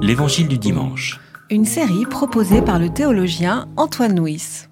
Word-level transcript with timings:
L'Évangile 0.00 0.48
du 0.48 0.56
dimanche. 0.56 1.20
Une 1.50 1.64
série 1.64 2.06
proposée 2.06 2.62
par 2.62 2.78
le 2.78 2.88
théologien 2.88 3.68
Antoine 3.76 4.18
Nuis. 4.18 4.66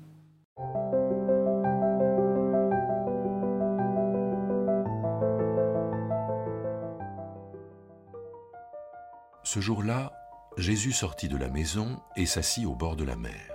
Ce 9.43 9.61
jour-là, 9.61 10.13
Jésus 10.57 10.93
sortit 10.93 11.29
de 11.29 11.37
la 11.37 11.49
maison 11.49 12.01
et 12.17 12.25
s'assit 12.25 12.67
au 12.67 12.75
bord 12.75 12.97
de 12.97 13.05
la 13.05 13.17
mer. 13.17 13.53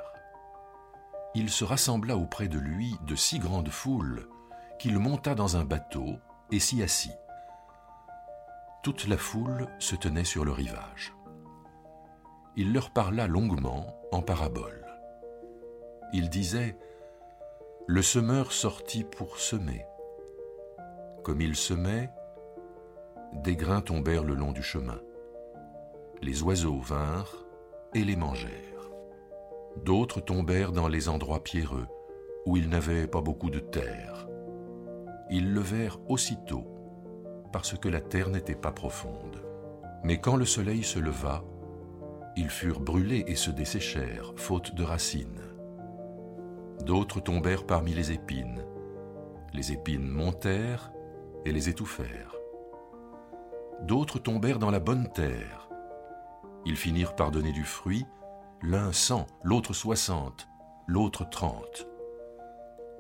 Il 1.34 1.50
se 1.50 1.64
rassembla 1.64 2.18
auprès 2.18 2.48
de 2.48 2.60
lui 2.60 2.96
de 3.08 3.16
si 3.16 3.39
grandes 3.39 3.70
foules 3.70 4.28
qu'il 4.80 5.00
monta 5.00 5.34
dans 5.34 5.58
un 5.58 5.64
bateau 5.64 6.18
et 6.52 6.60
s'y 6.60 6.84
assit. 6.84 7.12
Toute 8.84 9.08
la 9.08 9.18
foule 9.18 9.68
se 9.80 9.96
tenait 9.96 10.23
sur 10.23 10.44
le 10.44 10.52
rivage. 10.52 11.14
Il 12.58 12.73
leur 12.73 12.91
parla 12.91 13.28
longuement 13.28 13.96
en 14.12 14.22
parabole. 14.22 14.86
Il 16.14 16.30
disait 16.30 16.76
Le 17.88 18.02
semeur 18.02 18.52
sortit 18.52 19.05
pour 19.05 19.40
semer. 19.40 19.86
Comme 21.23 21.40
il 21.40 21.56
semait, 21.56 22.09
des 23.34 23.56
grains 23.56 23.82
tombèrent 23.82 24.26
le 24.26 24.34
long 24.34 24.52
du 24.52 24.64
chemin. 24.64 25.00
Les 26.22 26.44
oiseaux 26.44 26.80
vinrent 26.80 27.45
et 27.94 28.04
les 28.04 28.18
mangèrent. 28.18 28.92
D'autres 29.78 30.20
tombèrent 30.20 30.73
dans 30.73 30.90
les 30.90 31.08
endroits 31.08 31.44
pierreux, 31.44 31.88
où 32.45 32.58
il 32.58 32.68
n'avait 32.68 33.08
pas 33.08 33.22
beaucoup 33.22 33.50
de 33.50 33.59
terre. 33.59 34.28
Ils 35.30 35.54
levèrent 35.54 36.00
aussitôt 36.09 36.66
parce 37.54 37.78
que 37.78 37.88
la 37.88 38.02
terre 38.02 38.30
n'était 38.30 38.56
pas 38.56 38.72
profonde. 38.72 39.42
Mais 40.04 40.20
quand 40.20 40.36
le 40.36 40.45
soleil 40.45 40.84
se 40.84 41.00
leva, 41.00 41.44
ils 42.35 42.49
furent 42.49 42.80
brûlés 42.80 43.23
et 43.27 43.35
se 43.35 43.52
desséchèrent, 43.52 44.34
faute 44.35 44.75
de 44.75 44.83
racines. 44.83 45.42
D'autres 46.86 47.19
tombèrent 47.19 47.66
parmi 47.66 47.94
les 47.94 48.11
épines. 48.11 48.66
Les 49.53 49.72
épines 49.72 50.08
montèrent 50.08 50.91
et 51.45 51.52
les 51.52 51.69
étouffèrent. 51.69 52.36
D'autres 53.81 54.19
tombèrent 54.19 54.59
dans 54.59 54.72
la 54.72 54.80
bonne 54.80 55.11
terre. 55.11 55.69
Ils 56.66 56.78
finirent 56.78 57.16
par 57.16 57.31
donner 57.31 57.52
du 57.52 57.64
fruit, 57.64 58.06
l'un 58.61 58.91
cent, 58.91 59.28
l'autre 59.44 59.73
soixante, 59.73 60.47
l'autre 60.88 61.28
trente. 61.30 61.88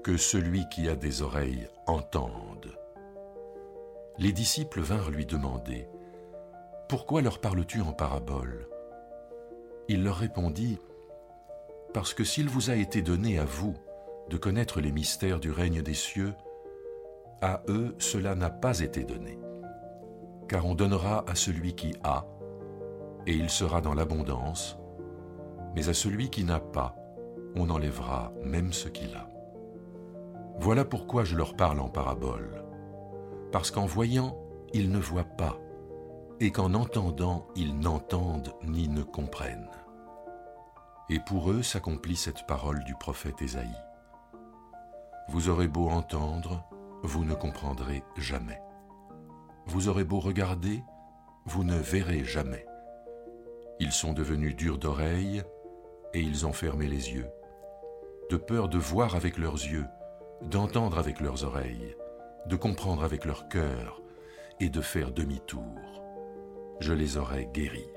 Que 0.03 0.17
celui 0.17 0.67
qui 0.69 0.89
a 0.89 0.95
des 0.95 1.21
oreilles 1.21 1.67
entende 1.85 2.75
les 4.21 4.33
disciples 4.33 4.81
vinrent 4.81 5.09
lui 5.09 5.25
demander 5.25 5.87
Pourquoi 6.87 7.21
leur 7.21 7.39
parles-tu 7.39 7.81
en 7.81 7.91
parabole? 7.91 8.67
Il 9.91 10.05
leur 10.05 10.15
répondit 10.15 10.79
Parce 11.93 12.13
que 12.13 12.23
s'il 12.23 12.47
vous 12.47 12.69
a 12.69 12.75
été 12.75 13.01
donné 13.01 13.39
à 13.39 13.43
vous 13.43 13.75
de 14.29 14.37
connaître 14.37 14.79
les 14.79 14.93
mystères 14.93 15.41
du 15.41 15.51
règne 15.51 15.81
des 15.81 15.93
cieux, 15.93 16.33
à 17.41 17.61
eux 17.67 17.93
cela 17.99 18.33
n'a 18.33 18.49
pas 18.49 18.79
été 18.79 19.03
donné. 19.03 19.37
Car 20.47 20.65
on 20.65 20.75
donnera 20.75 21.25
à 21.29 21.35
celui 21.35 21.73
qui 21.75 21.93
a, 22.05 22.25
et 23.27 23.33
il 23.33 23.49
sera 23.49 23.81
dans 23.81 23.93
l'abondance, 23.93 24.77
mais 25.75 25.89
à 25.89 25.93
celui 25.93 26.29
qui 26.29 26.45
n'a 26.45 26.61
pas, 26.61 26.95
on 27.57 27.69
enlèvera 27.69 28.31
même 28.45 28.71
ce 28.71 28.87
qu'il 28.87 29.13
a. 29.13 29.27
Voilà 30.57 30.85
pourquoi 30.85 31.25
je 31.25 31.35
leur 31.35 31.57
parle 31.57 31.81
en 31.81 31.89
parabole 31.89 32.63
parce 33.51 33.69
qu'en 33.69 33.85
voyant, 33.85 34.37
ils 34.73 34.89
ne 34.89 34.99
voient 34.99 35.25
pas, 35.25 35.59
et 36.39 36.51
qu'en 36.51 36.73
entendant, 36.75 37.49
ils 37.57 37.77
n'entendent 37.77 38.53
ni 38.63 38.87
ne 38.87 39.03
comprennent. 39.03 39.67
Et 41.11 41.19
pour 41.19 41.51
eux 41.51 41.61
s'accomplit 41.61 42.15
cette 42.15 42.47
parole 42.47 42.85
du 42.85 42.95
prophète 42.95 43.41
Ésaïe. 43.41 43.67
Vous 45.27 45.49
aurez 45.49 45.67
beau 45.67 45.89
entendre, 45.89 46.63
vous 47.03 47.25
ne 47.25 47.33
comprendrez 47.33 48.01
jamais. 48.15 48.61
Vous 49.65 49.89
aurez 49.89 50.05
beau 50.05 50.21
regarder, 50.21 50.81
vous 51.45 51.65
ne 51.65 51.75
verrez 51.75 52.23
jamais. 52.23 52.65
Ils 53.81 53.91
sont 53.91 54.13
devenus 54.13 54.55
durs 54.55 54.77
d'oreilles, 54.77 55.43
et 56.13 56.21
ils 56.21 56.45
ont 56.45 56.53
fermé 56.53 56.87
les 56.87 57.11
yeux, 57.11 57.29
de 58.29 58.37
peur 58.37 58.69
de 58.69 58.77
voir 58.77 59.15
avec 59.17 59.37
leurs 59.37 59.55
yeux, 59.55 59.87
d'entendre 60.43 60.97
avec 60.97 61.19
leurs 61.19 61.43
oreilles, 61.43 61.93
de 62.45 62.55
comprendre 62.55 63.03
avec 63.03 63.25
leur 63.25 63.49
cœur 63.49 64.01
et 64.61 64.69
de 64.69 64.79
faire 64.79 65.11
demi-tour. 65.11 66.03
Je 66.79 66.93
les 66.93 67.17
aurais 67.17 67.49
guéris. 67.53 67.91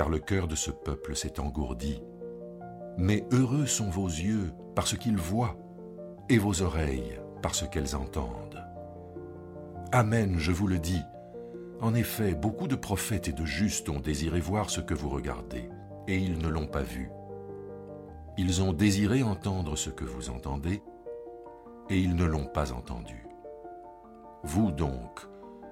Car 0.00 0.08
le 0.08 0.18
cœur 0.18 0.48
de 0.48 0.54
ce 0.54 0.70
peuple 0.70 1.14
s'est 1.14 1.38
engourdi. 1.40 2.02
Mais 2.96 3.26
heureux 3.32 3.66
sont 3.66 3.90
vos 3.90 4.06
yeux 4.06 4.50
parce 4.74 4.96
qu'ils 4.96 5.18
voient, 5.18 5.58
et 6.30 6.38
vos 6.38 6.62
oreilles 6.62 7.20
parce 7.42 7.68
qu'elles 7.68 7.94
entendent. 7.94 8.64
Amen, 9.92 10.38
je 10.38 10.52
vous 10.52 10.66
le 10.68 10.78
dis. 10.78 11.02
En 11.82 11.92
effet, 11.92 12.34
beaucoup 12.34 12.66
de 12.66 12.76
prophètes 12.76 13.28
et 13.28 13.34
de 13.34 13.44
justes 13.44 13.90
ont 13.90 14.00
désiré 14.00 14.40
voir 14.40 14.70
ce 14.70 14.80
que 14.80 14.94
vous 14.94 15.10
regardez, 15.10 15.68
et 16.08 16.16
ils 16.16 16.38
ne 16.38 16.48
l'ont 16.48 16.66
pas 16.66 16.80
vu. 16.80 17.10
Ils 18.38 18.62
ont 18.62 18.72
désiré 18.72 19.22
entendre 19.22 19.76
ce 19.76 19.90
que 19.90 20.06
vous 20.06 20.30
entendez, 20.30 20.82
et 21.90 22.00
ils 22.00 22.16
ne 22.16 22.24
l'ont 22.24 22.46
pas 22.46 22.72
entendu. 22.72 23.26
Vous 24.44 24.72
donc, 24.72 25.20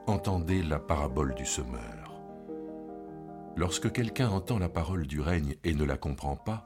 entendez 0.06 0.62
la 0.62 0.78
parabole 0.78 1.34
du 1.34 1.46
semeur. 1.46 2.07
Lorsque 3.58 3.90
quelqu'un 3.92 4.28
entend 4.28 4.58
la 4.58 4.68
parole 4.68 5.06
du 5.06 5.20
règne 5.20 5.56
et 5.64 5.74
ne 5.74 5.84
la 5.84 5.96
comprend 5.96 6.36
pas, 6.36 6.64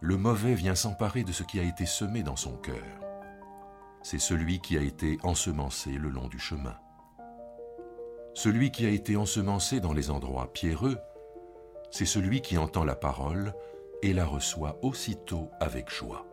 le 0.00 0.16
mauvais 0.16 0.54
vient 0.54 0.74
s'emparer 0.74 1.22
de 1.22 1.32
ce 1.32 1.42
qui 1.42 1.60
a 1.60 1.62
été 1.62 1.84
semé 1.84 2.22
dans 2.22 2.36
son 2.36 2.56
cœur. 2.56 2.82
C'est 4.02 4.18
celui 4.18 4.60
qui 4.60 4.78
a 4.78 4.80
été 4.80 5.18
ensemencé 5.22 5.90
le 5.92 6.08
long 6.08 6.28
du 6.28 6.38
chemin. 6.38 6.76
Celui 8.34 8.70
qui 8.70 8.86
a 8.86 8.88
été 8.88 9.16
ensemencé 9.16 9.80
dans 9.80 9.92
les 9.92 10.10
endroits 10.10 10.52
pierreux, 10.52 10.98
c'est 11.90 12.06
celui 12.06 12.40
qui 12.40 12.56
entend 12.56 12.84
la 12.84 12.96
parole 12.96 13.52
et 14.02 14.14
la 14.14 14.24
reçoit 14.24 14.78
aussitôt 14.82 15.50
avec 15.60 15.90
joie 15.90 16.26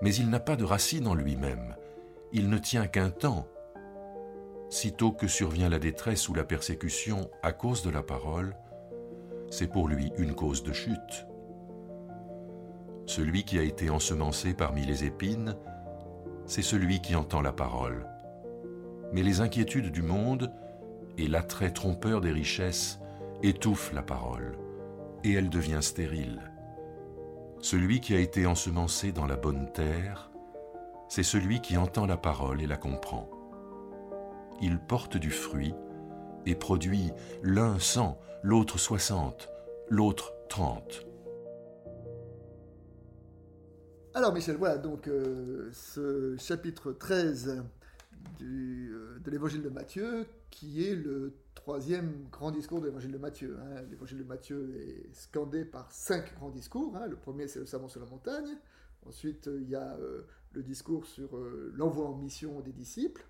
mais 0.00 0.14
il 0.14 0.30
n'a 0.30 0.40
pas 0.40 0.56
de 0.56 0.64
racine 0.64 1.06
en 1.06 1.14
lui-même, 1.14 1.76
il 2.32 2.48
ne 2.48 2.58
tient 2.58 2.86
qu'un 2.86 3.10
temps. 3.10 3.46
Sitôt 4.70 5.10
que 5.10 5.26
survient 5.26 5.68
la 5.68 5.80
détresse 5.80 6.28
ou 6.28 6.34
la 6.34 6.44
persécution 6.44 7.28
à 7.42 7.50
cause 7.50 7.82
de 7.82 7.90
la 7.90 8.04
parole, 8.04 8.54
c'est 9.50 9.66
pour 9.66 9.88
lui 9.88 10.12
une 10.16 10.32
cause 10.32 10.62
de 10.62 10.72
chute. 10.72 11.26
Celui 13.04 13.42
qui 13.42 13.58
a 13.58 13.62
été 13.62 13.90
ensemencé 13.90 14.54
parmi 14.54 14.86
les 14.86 15.04
épines, 15.04 15.56
c'est 16.46 16.62
celui 16.62 17.00
qui 17.00 17.16
entend 17.16 17.42
la 17.42 17.52
parole. 17.52 18.06
Mais 19.12 19.24
les 19.24 19.40
inquiétudes 19.40 19.90
du 19.90 20.02
monde 20.02 20.52
et 21.18 21.26
l'attrait 21.26 21.72
trompeur 21.72 22.20
des 22.20 22.30
richesses 22.30 23.00
étouffent 23.42 23.92
la 23.92 24.02
parole, 24.02 24.56
et 25.24 25.32
elle 25.32 25.50
devient 25.50 25.82
stérile. 25.82 26.48
Celui 27.58 28.00
qui 28.00 28.14
a 28.14 28.20
été 28.20 28.46
ensemencé 28.46 29.10
dans 29.10 29.26
la 29.26 29.36
bonne 29.36 29.72
terre, 29.72 30.30
c'est 31.08 31.24
celui 31.24 31.60
qui 31.60 31.76
entend 31.76 32.06
la 32.06 32.16
parole 32.16 32.62
et 32.62 32.68
la 32.68 32.76
comprend. 32.76 33.28
Il 34.60 34.78
porte 34.78 35.16
du 35.16 35.30
fruit 35.30 35.74
et 36.46 36.54
produit 36.54 37.10
l'un 37.42 37.78
cent, 37.78 38.18
l'autre 38.42 38.78
soixante, 38.78 39.48
l'autre 39.88 40.34
trente. 40.48 41.06
Alors 44.14 44.32
Michel, 44.32 44.56
voilà 44.56 44.78
donc 44.78 45.06
euh, 45.08 45.70
ce 45.72 46.36
chapitre 46.36 46.92
13 46.92 47.62
euh, 48.42 49.18
de 49.18 49.30
l'évangile 49.30 49.62
de 49.62 49.68
Matthieu 49.68 50.26
qui 50.50 50.84
est 50.84 50.94
le 50.94 51.34
troisième 51.54 52.26
grand 52.30 52.50
discours 52.50 52.80
de 52.80 52.86
l'évangile 52.86 53.12
de 53.12 53.18
Matthieu. 53.18 53.56
Hein. 53.60 53.82
L'évangile 53.90 54.18
de 54.18 54.24
Matthieu 54.24 54.74
est 54.76 55.14
scandé 55.14 55.64
par 55.64 55.90
cinq 55.92 56.34
grands 56.34 56.50
discours. 56.50 56.96
Hein. 56.96 57.06
Le 57.06 57.16
premier, 57.16 57.48
c'est 57.48 57.60
le 57.60 57.66
sermon 57.66 57.88
sur 57.88 58.00
la 58.00 58.06
montagne. 58.06 58.56
Ensuite, 59.06 59.48
il 59.60 59.68
y 59.68 59.74
a 59.74 59.96
euh, 59.96 60.22
le 60.52 60.62
discours 60.62 61.06
sur 61.06 61.36
euh, 61.36 61.72
l'envoi 61.76 62.06
en 62.06 62.16
mission 62.16 62.60
des 62.60 62.72
disciples. 62.72 63.24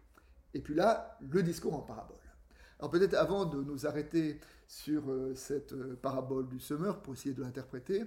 Et 0.55 0.61
puis 0.61 0.75
là, 0.75 1.19
le 1.21 1.43
discours 1.43 1.75
en 1.75 1.83
parabole. 1.83 2.17
Alors 2.79 2.91
peut-être 2.91 3.15
avant 3.15 3.45
de 3.45 3.63
nous 3.63 3.87
arrêter 3.87 4.41
sur 4.67 5.11
euh, 5.11 5.35
cette 5.35 5.75
parabole 5.97 6.49
du 6.49 6.59
semeur 6.59 7.03
pour 7.03 7.15
essayer 7.15 7.35
de 7.35 7.43
l'interpréter, 7.43 8.05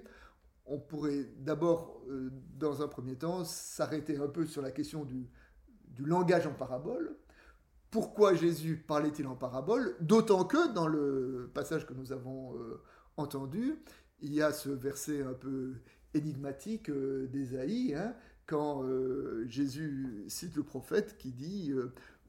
on 0.66 0.80
pourrait 0.80 1.26
d'abord, 1.40 2.02
dans 2.58 2.82
un 2.82 2.88
premier 2.88 3.18
temps, 3.18 3.44
s'arrêter 3.44 4.16
un 4.18 4.30
peu 4.30 4.46
sur 4.46 4.62
la 4.62 4.72
question 4.72 5.04
du, 5.04 5.28
langage 6.00 6.48
en 6.48 6.54
parabole 6.54 7.18
pourquoi 7.94 8.34
Jésus 8.34 8.78
parlait-il 8.78 9.28
en 9.28 9.36
parabole? 9.36 9.96
D'autant 10.00 10.46
que 10.46 10.74
dans 10.74 10.88
le 10.88 11.52
passage 11.54 11.86
que 11.86 11.94
nous 11.94 12.12
avons 12.12 12.58
euh, 12.58 12.82
entendu, 13.18 13.76
il 14.20 14.34
y 14.34 14.42
a 14.42 14.52
ce 14.52 14.70
verset 14.70 15.22
un 15.22 15.36
peu 15.36 15.76
énigmatique 16.16 16.90
euh, 16.90 17.28
d'Ésaïe, 17.28 17.94
hein, 17.94 18.16
quand 18.46 18.84
euh, 18.84 19.46
Jésus 19.48 20.26
cite 20.28 20.56
le 20.56 20.64
prophète 20.64 21.18
qui 21.18 21.32
dit 21.32 21.74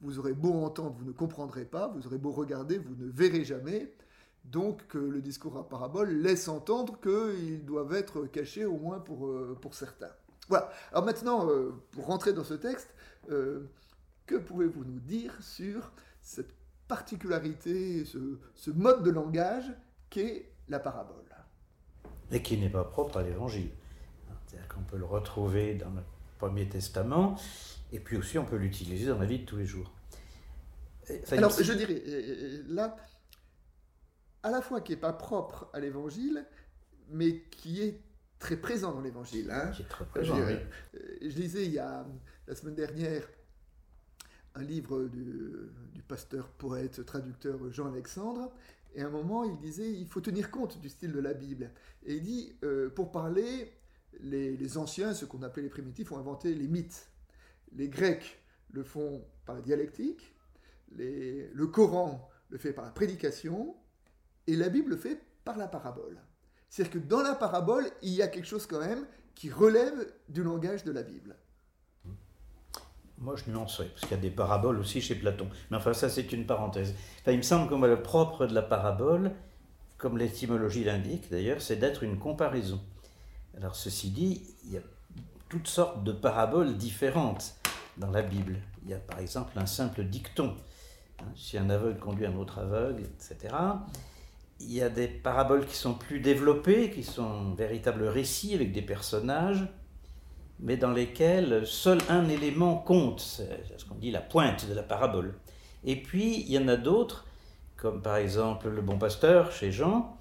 Vous 0.01 0.19
aurez 0.19 0.33
beau 0.33 0.53
entendre, 0.53 0.95
vous 0.97 1.05
ne 1.05 1.11
comprendrez 1.11 1.65
pas, 1.65 1.87
vous 1.87 2.07
aurez 2.07 2.17
beau 2.17 2.31
regarder, 2.31 2.77
vous 2.77 2.95
ne 2.95 3.09
verrez 3.09 3.43
jamais, 3.43 3.93
donc 4.45 4.87
que 4.87 4.97
le 4.97 5.21
discours 5.21 5.57
à 5.57 5.67
parabole 5.67 6.09
laisse 6.09 6.47
entendre 6.47 6.99
qu'ils 7.01 7.65
doivent 7.65 7.93
être 7.93 8.25
cachés 8.25 8.65
au 8.65 8.77
moins 8.77 8.99
pour, 8.99 9.29
pour 9.61 9.73
certains. 9.73 10.11
Voilà. 10.47 10.69
Alors 10.91 11.05
maintenant, 11.05 11.47
pour 11.91 12.05
rentrer 12.05 12.31
dans 12.31 12.43
ce 12.43 12.53
texte, 12.53 12.93
que 13.27 14.35
pouvez-vous 14.35 14.85
nous 14.85 14.99
dire 14.99 15.33
sur 15.41 15.91
cette 16.21 16.53
particularité, 16.87 18.05
ce, 18.05 18.71
mode 18.71 19.03
de 19.03 19.11
langage 19.11 19.71
qu'est 20.09 20.51
la 20.69 20.79
parabole? 20.79 21.15
Et 22.31 22.41
qui 22.41 22.57
n'est 22.57 22.69
pas 22.69 22.83
propre 22.83 23.17
à 23.17 23.23
l'évangile. 23.23 23.69
C'est-à-dire 24.55 24.73
qu'on 24.73 24.83
peut 24.83 24.97
le 24.97 25.05
retrouver 25.05 25.75
dans 25.75 25.89
le 25.89 26.01
Premier 26.39 26.67
Testament, 26.69 27.35
et 27.91 27.99
puis 27.99 28.17
aussi 28.17 28.37
on 28.37 28.45
peut 28.45 28.55
l'utiliser 28.55 29.07
dans 29.07 29.19
la 29.19 29.25
vie 29.25 29.39
de 29.39 29.45
tous 29.45 29.57
les 29.57 29.65
jours. 29.65 29.91
Alors, 31.31 31.51
je 31.51 31.73
dirais, 31.73 32.01
là, 32.67 32.95
à 34.43 34.51
la 34.51 34.61
fois 34.61 34.81
qui 34.81 34.93
n'est 34.93 34.99
pas 34.99 35.13
propre 35.13 35.69
à 35.73 35.79
l'évangile, 35.79 36.45
mais 37.09 37.41
qui 37.51 37.81
est 37.81 38.01
très 38.39 38.57
présent 38.57 38.93
dans 38.93 39.01
l'évangile. 39.01 39.51
Hein. 39.51 39.71
Qui 39.71 39.83
est 39.83 39.89
très 39.89 40.05
présent, 40.05 40.35
je, 40.37 41.29
je 41.29 41.35
disais 41.35 41.65
il 41.65 41.71
y 41.71 41.79
a 41.79 42.05
la 42.47 42.55
semaine 42.55 42.75
dernière 42.75 43.27
un 44.55 44.63
livre 44.63 45.03
du, 45.03 46.01
pasteur, 46.07 46.47
poète, 46.49 47.05
traducteur 47.05 47.71
Jean 47.71 47.91
Alexandre, 47.91 48.51
et 48.93 49.01
à 49.01 49.07
un 49.07 49.09
moment 49.09 49.43
il 49.43 49.57
disait 49.57 49.91
il 49.91 50.07
faut 50.07 50.21
tenir 50.21 50.49
compte 50.49 50.79
du 50.79 50.87
style 50.89 51.11
de 51.11 51.19
la 51.19 51.33
Bible. 51.33 51.71
Et 52.05 52.15
il 52.15 52.23
dit 52.23 52.55
euh, 52.63 52.89
pour 52.89 53.11
parler, 53.11 53.73
les, 54.21 54.77
anciens, 54.77 55.13
ce 55.13 55.25
qu'on 55.25 55.41
appelait 55.43 55.63
les 55.63 55.69
primitifs, 55.69 56.11
ont 56.11 56.17
inventé 56.17 56.53
les 56.53 56.67
mythes. 56.67 57.09
Les 57.73 57.89
Grecs 57.89 58.39
le 58.71 58.83
font 58.83 59.25
par 59.45 59.55
la 59.55 59.61
dialectique, 59.61 60.35
le 60.95 61.65
Coran 61.65 62.29
le 62.49 62.57
fait 62.57 62.73
par 62.73 62.85
la 62.85 62.91
prédication, 62.91 63.75
et 64.47 64.55
la 64.55 64.69
Bible 64.69 64.91
le 64.91 64.97
fait 64.97 65.19
par 65.43 65.57
la 65.57 65.67
parabole. 65.67 66.19
C'est-à-dire 66.69 67.01
que 67.01 67.07
dans 67.07 67.21
la 67.21 67.35
parabole, 67.35 67.85
il 68.01 68.13
y 68.13 68.21
a 68.21 68.27
quelque 68.27 68.47
chose 68.47 68.65
quand 68.65 68.79
même 68.79 69.05
qui 69.33 69.49
relève 69.49 70.11
du 70.29 70.43
langage 70.43 70.83
de 70.83 70.91
la 70.91 71.03
Bible. 71.03 71.35
Moi, 73.17 73.35
je 73.37 73.49
nuancerais, 73.49 73.87
parce 73.87 74.01
qu'il 74.01 74.11
y 74.11 74.19
a 74.19 74.21
des 74.21 74.29
paraboles 74.29 74.77
aussi 74.77 75.01
chez 75.01 75.15
Platon. 75.15 75.49
Mais 75.71 75.77
enfin, 75.77 75.93
ça, 75.93 76.09
c'est 76.09 76.31
une 76.33 76.45
parenthèse. 76.45 76.93
Il 77.27 77.37
me 77.37 77.41
semble 77.43 77.69
que 77.69 77.85
le 77.85 78.01
propre 78.01 78.45
de 78.45 78.53
la 78.53 78.61
parabole, 78.61 79.31
comme 79.97 80.17
l'étymologie 80.17 80.83
l'indique 80.83 81.31
d'ailleurs, 81.31 81.61
c'est 81.61 81.77
d'être 81.77 82.03
une 82.03 82.19
comparaison. 82.19 82.81
Alors, 83.57 83.75
ceci 83.75 84.09
dit, 84.09 84.41
il 84.65 84.73
y 84.73 84.77
a 84.77 84.81
toutes 85.49 85.67
sortes 85.67 86.03
de 86.03 86.11
paraboles 86.11 86.77
différentes 86.77 87.55
dans 87.97 88.11
la 88.11 88.21
Bible. 88.21 88.57
Il 88.83 88.89
y 88.89 88.93
a 88.93 88.97
par 88.97 89.19
exemple 89.19 89.57
un 89.57 89.65
simple 89.65 90.03
dicton. 90.03 90.55
Hein, 91.19 91.25
si 91.35 91.57
un 91.57 91.69
aveugle 91.69 91.99
conduit 91.99 92.25
un 92.25 92.35
autre 92.35 92.59
aveugle, 92.59 93.03
etc. 93.03 93.55
Il 94.59 94.73
y 94.73 94.81
a 94.81 94.89
des 94.89 95.07
paraboles 95.07 95.65
qui 95.65 95.75
sont 95.75 95.93
plus 95.93 96.19
développées, 96.19 96.91
qui 96.91 97.03
sont 97.03 97.53
véritables 97.53 98.03
récits 98.03 98.53
avec 98.53 98.71
des 98.71 98.81
personnages 98.81 99.67
mais 100.59 100.77
dans 100.77 100.91
lesquels 100.91 101.65
seul 101.65 101.99
un 102.09 102.29
élément 102.29 102.77
compte, 102.77 103.19
c'est 103.19 103.63
ce 103.77 103.85
qu'on 103.85 103.95
dit 103.95 104.11
la 104.11 104.21
pointe 104.21 104.67
de 104.67 104.73
la 104.73 104.83
parabole. 104.83 105.35
Et 105.83 106.01
puis, 106.01 106.41
il 106.41 106.51
y 106.51 106.57
en 106.57 106.67
a 106.67 106.77
d'autres, 106.77 107.25
comme 107.75 108.01
par 108.01 108.17
exemple 108.17 108.69
le 108.69 108.81
bon 108.81 108.97
pasteur 108.97 109.51
chez 109.51 109.71
Jean, 109.71 110.17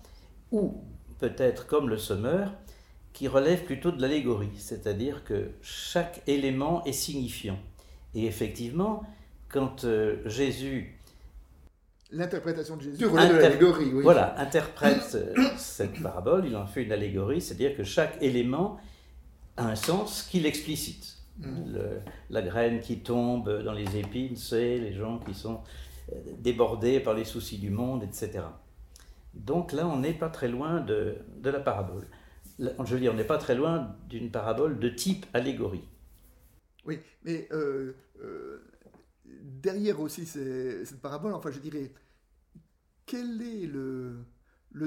ou 0.51 0.83
peut-être 1.21 1.67
comme 1.67 1.89
le 1.89 1.99
sommeur, 1.99 2.53
qui 3.15 3.29
relèvent 3.29 3.65
plutôt 3.65 3.91
de 3.91 4.03
l'allégorie, 4.03 4.53
c'est-à-dire 4.59 5.25
que 5.25 5.53
chaque 5.63 6.23
élément 6.27 6.85
est 6.85 6.93
signifiant. 6.93 7.59
Et 8.15 8.27
effectivement, 8.27 9.05
quand 9.49 9.85
euh, 9.85 10.17
Jésus... 10.27 11.01
L'interprétation 12.11 12.77
de 12.77 12.83
Jésus 12.83 13.07
relève 13.07 13.37
de 13.37 13.41
l'allégorie, 13.41 13.91
oui. 13.93 14.03
Voilà, 14.03 14.39
interprète 14.39 15.15
euh, 15.15 15.33
cette 15.57 16.03
parabole, 16.03 16.45
il 16.47 16.55
en 16.57 16.67
fait 16.67 16.83
une 16.83 16.93
allégorie, 16.93 17.41
c'est-à-dire 17.41 17.75
que 17.75 17.85
chaque 17.85 18.21
élément 18.21 18.79
un 19.57 19.75
sens 19.75 20.23
qui 20.31 20.41
l'explicite. 20.41 21.13
Mm. 21.39 21.75
la 22.31 22.43
graine 22.43 22.81
qui 22.81 23.01
tombe 23.01 23.65
dans 23.65 23.73
les 23.73 23.97
épines, 23.97 24.37
c'est 24.37 24.79
les 24.79 24.93
gens 24.93 25.19
qui 25.19 25.35
sont 25.35 25.63
euh, 26.13 26.17
débordés 26.39 27.01
par 27.01 27.15
les 27.15 27.25
soucis 27.25 27.59
du 27.59 27.71
monde, 27.71 28.05
etc. 28.05 28.45
Donc 29.35 29.73
là, 29.73 29.87
on 29.87 29.99
n'est 29.99 30.13
pas 30.13 30.29
très 30.29 30.49
loin 30.49 30.81
de, 30.81 31.17
la 31.43 31.61
parabole. 31.61 32.07
Je 32.59 32.95
veux 32.95 33.01
dire, 33.01 33.13
on 33.13 33.17
n'est 33.17 33.25
pas 33.25 33.39
très 33.39 33.55
loin 33.55 33.97
d'une 34.09 34.31
parabole 34.31 34.79
de 34.79 34.89
type 34.89 35.27
allégorie. 35.33 35.89
Oui, 36.87 37.01
mais 37.25 37.49
euh, 37.53 37.95
euh, 38.23 38.63
derrière 39.25 40.01
aussi 40.01 40.27
cette 40.27 41.01
parabole, 41.01 41.33
enfin 41.33 41.51
je 41.51 41.59
dirais, 41.59 41.93
quel 43.07 43.41
est 43.43 43.67
le, 43.67 44.25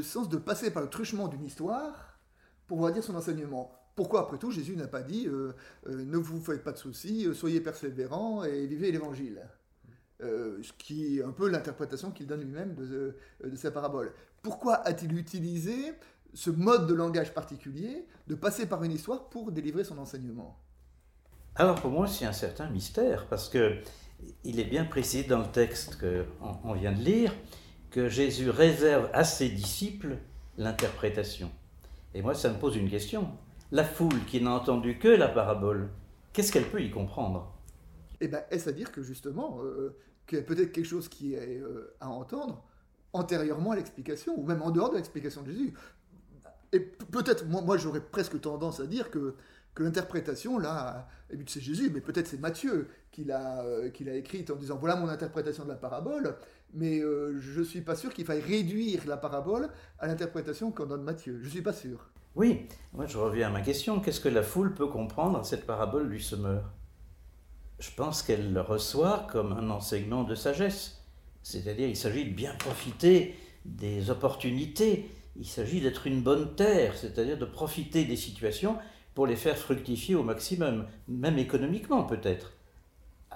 sens 0.02 0.30
de 0.30 0.38
passer 0.38 0.72
par 0.72 0.84
le 0.84 0.90
truchement 0.90 1.28
d'une 1.28 1.44
histoire 1.44 2.20
pour 2.68 2.78
pouvoir 2.78 2.94
dire 2.94 3.04
son 3.04 3.16
enseignement? 3.16 3.74
Pourquoi, 3.96 4.22
après 4.22 4.38
tout, 4.38 4.52
Jésus 4.52 4.76
n'a 4.76 4.88
pas 4.88 5.02
dit 5.02 5.28
euh, 5.28 5.54
ne 5.88 6.18
vous 6.18 6.40
faites 6.40 6.64
pas 6.64 6.72
de 6.72 6.78
soucis, 6.78 7.28
soyez 7.34 7.62
persévérants 7.62 8.44
et 8.44 8.68
vivez 8.68 8.92
l'évangile 8.92 9.42
Ce 10.20 10.72
qui 10.78 11.18
est 11.18 11.24
un 11.24 11.32
peu 11.32 11.50
l'interprétation 11.50 12.12
qu'il 12.12 12.28
donne 12.28 12.42
lui-même 12.42 12.76
de, 12.76 13.18
sa 13.56 13.72
parabole. 13.72 14.14
Pourquoi 14.44 14.76
a-t-il 14.76 15.18
utilisé 15.18 15.94
ce 16.34 16.50
mode 16.50 16.88
de 16.88 16.94
langage 16.94 17.34
particulier 17.34 18.06
de 18.28 18.36
passer 18.36 18.68
par 18.68 18.84
une 18.84 18.92
histoire 18.92 19.30
pour 19.30 19.52
délivrer 19.52 19.84
son 19.84 19.98
enseignement. 19.98 20.60
Alors 21.56 21.82
pour 21.82 21.92
moi, 21.92 22.08
c'est 22.08 22.26
un 22.26 22.34
certain 22.34 22.70
mystère, 22.70 23.28
parce 23.28 23.50
que 23.50 23.80
il 24.44 24.60
est 24.60 24.66
bien 24.66 24.86
précis 24.86 25.26
dans 25.26 25.40
le 25.40 25.48
texte 25.52 25.98
qu'on 26.00 26.74
vient 26.74 26.92
de 26.92 27.02
lire 27.02 27.34
que 27.90 28.10
Jésus 28.10 28.50
réserve 28.50 29.10
à 29.14 29.24
ses 29.24 29.50
disciples 29.50 30.18
l'interprétation. 30.58 31.52
Et 32.14 32.22
moi, 32.22 32.34
ça 32.34 32.50
me 32.50 32.58
pose 32.58 32.76
une 32.76 32.90
question. 32.90 33.30
La 33.72 33.84
foule 33.84 34.24
qui 34.26 34.42
n'a 34.42 34.52
entendu 34.52 34.98
que 34.98 35.08
la 35.08 35.28
parabole, 35.28 35.90
qu'est-ce 36.34 36.52
qu'elle 36.52 36.70
peut 36.70 36.82
y 36.82 36.90
comprendre? 36.90 37.54
Eh 38.22 38.28
bien, 38.28 38.42
est-ce 38.50 38.70
à 38.70 38.72
dire 38.72 38.92
que 38.92 39.04
justement, 39.04 39.60
euh, 39.64 39.96
qu'il 40.26 40.38
y 40.38 40.42
a 40.42 40.44
peut-être 40.44 40.72
quelque 40.72 40.86
chose 40.86 41.08
qui 41.10 41.34
est 41.34 41.60
euh, 41.60 41.96
à 42.00 42.10
entendre 42.10 42.64
antérieurement 43.14 43.72
à 43.72 43.76
l'explication, 43.76 44.40
ou 44.40 44.46
même 44.46 44.62
en 44.62 44.72
dehors 44.72 44.90
de 44.90 44.96
l'explication 44.96 45.42
de 45.44 45.52
Jésus? 45.52 45.74
Et 46.74 46.80
peut-être, 46.80 47.46
moi, 47.46 47.62
moi 47.62 47.78
j'aurais 47.78 48.02
presque 48.02 48.40
tendance 48.42 48.80
à 48.80 48.86
dire 48.86 49.10
que, 49.10 49.36
que 49.74 49.84
l'interprétation, 49.84 50.58
là, 50.58 51.08
c'est 51.48 51.62
Jésus, 51.62 51.92
mais 51.94 52.02
peut-être 52.02 52.28
c'est 52.28 52.40
Matthieu 52.40 52.90
qui 53.12 53.24
l'a 53.24 53.64
euh, 53.64 53.90
écrite 54.14 54.52
en 54.52 54.56
disant 54.56 54.78
voilà 54.78 54.96
mon 54.96 55.08
interprétation 55.08 55.64
de 55.64 55.70
la 55.70 55.76
parabole, 55.76 56.36
mais 56.74 57.00
je 57.00 57.60
ne 57.60 57.64
suis 57.64 57.82
pas 57.82 57.96
sûr 57.96 58.14
qu'il 58.14 58.26
faille 58.26 58.42
réduire 58.42 59.08
la 59.08 59.18
parabole 59.18 59.70
à 60.00 60.08
l'interprétation 60.08 60.72
qu'en 60.72 60.86
donne 60.86 61.04
Matthieu. 61.04 61.40
Je 61.40 61.46
ne 61.46 61.50
suis 61.50 61.62
pas 61.62 61.74
sûr. 61.74 62.10
Oui, 62.38 62.68
moi 62.94 63.08
je 63.08 63.18
reviens 63.18 63.48
à 63.48 63.50
ma 63.50 63.62
question. 63.62 64.00
Qu'est-ce 64.00 64.20
que 64.20 64.30
la 64.30 64.44
foule 64.44 64.76
peut 64.76 64.86
comprendre 64.86 65.40
à 65.40 65.44
cette 65.44 65.66
parabole 65.66 66.08
du 66.10 66.20
semeur 66.20 66.72
Je 67.80 67.90
pense 67.96 68.22
qu'elle 68.22 68.54
le 68.54 68.62
reçoit 68.62 69.26
comme 69.32 69.54
un 69.54 69.70
enseignement 69.72 70.24
de 70.24 70.36
sagesse. 70.36 71.04
C'est-à-dire, 71.42 71.88
il 71.88 71.96
s'agit 71.96 72.26
de 72.26 72.36
bien 72.36 72.54
profiter 72.56 73.34
des 73.66 74.10
opportunités. 74.12 75.10
Il 75.38 75.46
s'agit 75.46 75.82
d'être 75.82 76.08
une 76.08 76.22
bonne 76.22 76.56
terre, 76.56 76.98
c'est-à-dire 76.98 77.38
de 77.38 77.46
profiter 77.46 78.06
des 78.06 78.16
situations 78.16 78.78
pour 79.14 79.28
les 79.28 79.36
faire 79.36 79.58
fructifier 79.58 80.16
au 80.16 80.24
maximum, 80.24 80.88
même 81.08 81.38
économiquement 81.38 82.04
peut-être. 82.04 82.54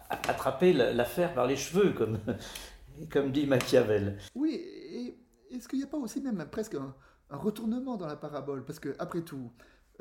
Attraper 0.09 0.73
l'affaire 0.73 1.33
par 1.33 1.47
les 1.47 1.55
cheveux, 1.55 1.93
comme, 1.93 2.19
comme 3.11 3.31
dit 3.31 3.45
Machiavel. 3.45 4.17
Oui, 4.35 4.53
et 4.55 5.17
est-ce 5.51 5.67
qu'il 5.67 5.79
n'y 5.79 5.85
a 5.85 5.87
pas 5.87 5.97
aussi 5.97 6.21
même 6.21 6.45
presque 6.51 6.75
un, 6.75 6.95
retournement 7.29 7.95
dans 7.97 8.07
la 8.07 8.17
parabole, 8.17 8.65
parce 8.65 8.79
que 8.79 8.93
après 8.99 9.21
tout, 9.21 9.51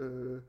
euh, 0.01 0.41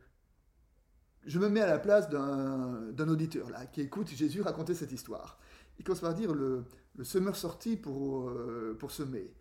je 1.26 1.38
me 1.38 1.48
mets 1.48 1.62
à 1.62 1.68
la 1.68 1.78
place 1.80 2.10
d'un 2.10 3.08
auditeur 3.08 3.50
là, 3.52 3.68
qui 3.68 3.82
écoute 3.82 4.10
Jésus 4.10 4.42
raconter 4.42 4.74
cette 4.74 4.92
histoire. 4.92 5.40
Il 5.78 5.84
commence 5.84 6.02
par 6.02 6.14
dire 6.14 6.34
le, 6.34 6.66
le 6.96 7.04
semeur 7.04 7.36
sorti 7.36 7.78
pour, 7.78 8.30
euh, 8.30 8.76
pour 8.80 8.92
semer. 8.92 9.34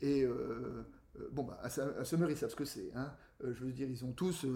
Et 0.00 0.24
euh, 0.24 0.86
bon, 1.32 1.44
bah, 1.44 1.60
un 1.62 2.04
semeur, 2.04 2.30
ils 2.30 2.36
savent 2.36 2.50
ce 2.50 2.56
que 2.56 2.64
c'est. 2.64 2.90
Hein. 2.94 3.12
je 3.42 3.64
veux 3.64 3.72
dire, 3.72 3.88
ils 3.88 4.04
ont 4.04 4.12
tous 4.12 4.46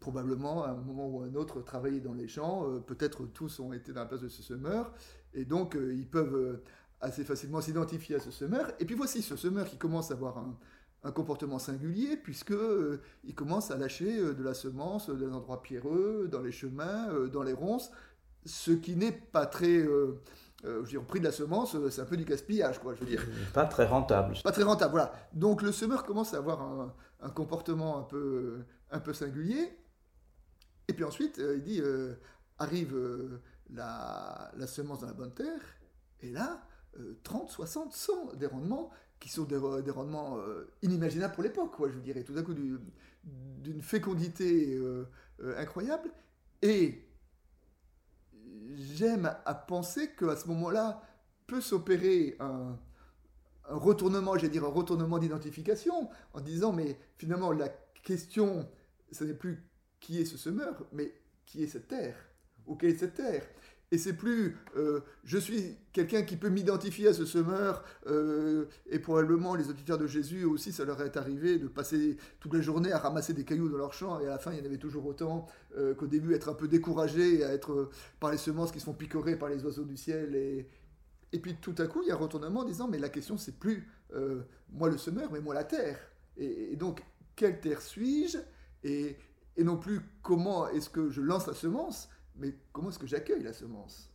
probablement 0.00 0.64
à 0.64 0.70
un 0.70 0.76
moment 0.76 1.08
ou 1.08 1.22
à 1.22 1.26
un 1.26 1.34
autre 1.34 1.60
travaillé 1.62 2.00
dans 2.00 2.14
les 2.14 2.28
champs. 2.28 2.80
Peut-être 2.86 3.26
tous 3.26 3.60
ont 3.60 3.72
été 3.72 3.92
dans 3.92 4.00
la 4.00 4.06
place 4.06 4.22
de 4.22 4.28
ce 4.28 4.42
semeur. 4.42 4.92
Et 5.34 5.44
donc, 5.44 5.76
ils 5.76 6.08
peuvent 6.08 6.60
assez 7.00 7.24
facilement 7.24 7.60
s'identifier 7.60 8.16
à 8.16 8.20
ce 8.20 8.30
semeur. 8.30 8.72
Et 8.80 8.84
puis 8.84 8.94
voici 8.94 9.22
ce 9.22 9.36
semeur 9.36 9.66
qui 9.66 9.78
commence 9.78 10.10
à 10.10 10.14
avoir 10.14 10.38
un, 10.38 10.58
un 11.04 11.12
comportement 11.12 11.58
singulier 11.58 12.16
puisque 12.16 12.52
euh, 12.52 13.00
il 13.24 13.34
commence 13.34 13.70
à 13.70 13.76
lâcher 13.76 14.18
euh, 14.18 14.34
de 14.34 14.42
la 14.42 14.54
semence 14.54 15.08
dans 15.08 15.14
des 15.14 15.26
endroits 15.26 15.62
pierreux, 15.62 16.28
dans 16.30 16.42
les 16.42 16.52
chemins, 16.52 17.08
euh, 17.10 17.28
dans 17.28 17.42
les 17.42 17.52
ronces, 17.52 17.90
ce 18.44 18.72
qui 18.72 18.96
n'est 18.96 19.12
pas 19.12 19.46
très 19.46 19.86
je 20.64 20.68
veux 20.68 20.86
dire, 20.86 21.04
prix 21.04 21.20
de 21.20 21.24
la 21.24 21.32
semence, 21.32 21.76
c'est 21.90 22.00
un 22.00 22.04
peu 22.04 22.16
du 22.16 22.24
gaspillage, 22.24 22.78
quoi, 22.80 22.94
je 22.94 23.00
veux 23.00 23.06
dire. 23.06 23.24
Pas 23.54 23.66
très 23.66 23.86
rentable. 23.86 24.36
Pas 24.42 24.52
très 24.52 24.64
rentable, 24.64 24.90
voilà. 24.92 25.12
Donc 25.32 25.62
le 25.62 25.72
semeur 25.72 26.04
commence 26.04 26.34
à 26.34 26.38
avoir 26.38 26.92
un, 27.20 27.30
comportement 27.30 27.98
un 27.98 28.02
peu, 28.02 28.64
un 28.90 29.00
peu 29.00 29.12
singulier. 29.12 29.78
Et 30.88 30.94
puis 30.94 31.04
ensuite, 31.04 31.38
il 31.38 31.62
dit, 31.62 31.82
arrive 32.58 32.96
la, 33.70 34.50
la, 34.56 34.66
semence 34.66 35.00
dans 35.00 35.06
la 35.06 35.12
bonne 35.12 35.32
terre, 35.32 35.60
et 36.20 36.30
là, 36.30 36.66
30, 37.22 37.50
60, 37.50 37.92
100 37.92 38.34
des 38.34 38.46
rendements, 38.46 38.90
qui 39.20 39.28
sont 39.28 39.44
des, 39.44 39.56
rendements 39.90 40.38
inimaginables 40.82 41.34
pour 41.34 41.42
l'époque, 41.42 41.76
quoi, 41.76 41.88
je 41.88 41.98
dirais, 41.98 42.24
tout 42.24 42.32
d'un 42.32 42.42
coup 42.42 42.54
d'une 42.54 43.82
fécondité 43.82 44.80
incroyable. 45.56 46.10
Et 46.62 47.07
j'aime 48.76 49.34
à 49.44 49.54
penser 49.54 50.10
qu'à 50.14 50.36
ce 50.36 50.48
moment-là 50.48 51.02
peut 51.46 51.60
s'opérer 51.60 52.36
un, 52.40 52.78
retournement, 53.64 54.34
j'allais 54.36 54.48
dire 54.48 54.64
un 54.64 54.70
retournement 54.72 55.18
d'identification, 55.18 56.08
en 56.32 56.40
disant 56.40 56.72
mais 56.72 56.98
finalement 57.16 57.52
la 57.52 57.68
question, 58.02 58.68
ce 59.12 59.24
n'est 59.24 59.34
plus 59.34 59.64
qui 60.00 60.20
est 60.20 60.24
ce 60.24 60.36
semeur, 60.36 60.86
mais 60.92 61.12
qui 61.44 61.62
est 61.62 61.66
cette 61.66 61.88
terre, 61.88 62.16
ou 62.66 62.76
quelle 62.76 62.90
est 62.90 62.98
cette 62.98 63.14
terre. 63.14 63.46
Et 63.90 63.96
c'est 63.96 64.12
plus 64.12 64.56
euh, 64.76 65.00
je 65.24 65.38
suis 65.38 65.76
quelqu'un 65.92 66.22
qui 66.22 66.36
peut 66.36 66.50
m'identifier 66.50 67.08
à 67.08 67.14
ce 67.14 67.24
semeur, 67.24 67.84
euh, 68.06 68.66
et 68.90 68.98
probablement 68.98 69.54
les 69.54 69.70
auditeurs 69.70 69.96
de 69.96 70.06
Jésus 70.06 70.44
aussi, 70.44 70.72
ça 70.72 70.84
leur 70.84 71.00
est 71.00 71.16
arrivé 71.16 71.58
de 71.58 71.68
passer 71.68 72.18
toute 72.38 72.52
la 72.52 72.60
journée 72.60 72.92
à 72.92 72.98
ramasser 72.98 73.32
des 73.32 73.44
cailloux 73.44 73.70
dans 73.70 73.78
leur 73.78 73.94
champ, 73.94 74.20
et 74.20 74.26
à 74.26 74.30
la 74.30 74.38
fin 74.38 74.52
il 74.52 74.58
y 74.58 74.62
en 74.62 74.66
avait 74.66 74.76
toujours 74.76 75.06
autant 75.06 75.46
euh, 75.78 75.94
qu'au 75.94 76.06
début 76.06 76.34
être 76.34 76.50
un 76.50 76.54
peu 76.54 76.68
découragé, 76.68 77.42
à 77.44 77.54
être 77.54 77.88
par 78.20 78.30
les 78.30 78.36
semences 78.36 78.72
qui 78.72 78.80
se 78.80 78.84
font 78.84 78.92
picorer 78.92 79.36
par 79.36 79.48
les 79.48 79.64
oiseaux 79.64 79.84
du 79.84 79.96
ciel, 79.96 80.34
et, 80.34 80.68
et 81.32 81.38
puis 81.38 81.56
tout 81.56 81.74
à 81.78 81.86
coup, 81.86 82.02
il 82.02 82.08
y 82.08 82.10
a 82.10 82.14
un 82.14 82.18
retournement 82.18 82.60
en 82.60 82.64
disant, 82.64 82.88
mais 82.88 82.98
la 82.98 83.08
question, 83.08 83.38
c'est 83.38 83.58
plus 83.58 83.88
moi 84.72 84.88
le 84.88 84.96
semeur, 84.96 85.30
mais 85.32 85.40
moi 85.40 85.54
la 85.54 85.64
terre. 85.64 85.98
Et, 86.38 86.76
donc, 86.76 87.04
quelle 87.36 87.60
terre 87.60 87.82
suis-je? 87.82 88.38
Et, 88.84 89.16
non 89.58 89.76
plus 89.76 90.00
comment 90.22 90.68
est-ce 90.68 90.88
que 90.88 91.10
je 91.10 91.20
lance 91.20 91.48
la 91.48 91.54
semence, 91.54 92.08
mais 92.38 92.54
comment 92.72 92.90
est-ce 92.90 92.98
que 92.98 93.06
j'accueille 93.06 93.42
la 93.42 93.52
semence? 93.52 94.10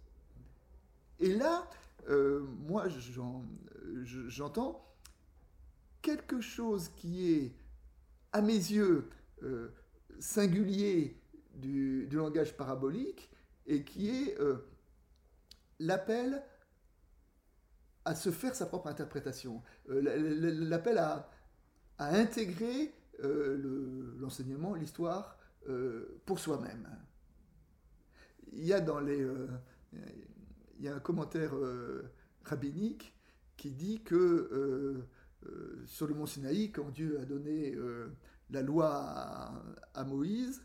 Et 1.20 1.34
là, 1.36 1.70
euh, 2.10 2.42
moi, 2.68 2.86
j'entends 4.28 4.86
quelque 6.02 6.42
chose 6.42 6.90
qui 6.96 7.32
est, 7.32 7.56
à 8.32 8.42
mes 8.42 8.54
yeux, 8.54 9.10
euh, 9.44 9.70
singulier 10.20 11.22
du, 11.56 12.08
langage 12.12 12.58
parabolique 12.58 13.30
et 13.68 13.84
qui 13.84 14.10
est 14.10 14.38
l'appel 15.80 16.44
à 18.06 18.16
se 18.16 18.32
faire 18.32 18.56
sa 18.56 18.66
propre 18.66 18.88
interprétation. 18.88 19.62
Euh, 19.90 20.02
l'appel 20.02 20.98
à, 20.98 21.30
intégrer 22.00 22.94
euh, 23.24 24.16
l'enseignement, 24.20 24.74
l'histoire 24.74 25.38
euh, 25.70 26.22
pour 26.26 26.40
soi-même. 26.40 26.88
Il 28.54 28.66
y 28.66 28.74
a 28.74 28.80
dans 28.80 29.00
les, 29.00 29.28
il 30.80 30.86
y 30.86 30.88
a 30.88 30.96
un 30.96 31.00
commentaire 31.00 31.54
rabbinique 32.44 33.16
qui 33.58 33.72
dit 33.72 34.02
que 34.04 35.04
sur 35.86 36.08
le 36.08 36.14
mont 36.14 36.26
Sinaï, 36.26 36.72
quand 36.72 36.90
Dieu 36.90 37.20
a 37.20 37.26
donné 37.26 37.76
la 38.50 38.62
loi 38.62 38.90
à, 38.94 39.64
à 39.94 40.04
Moïse, 40.04 40.64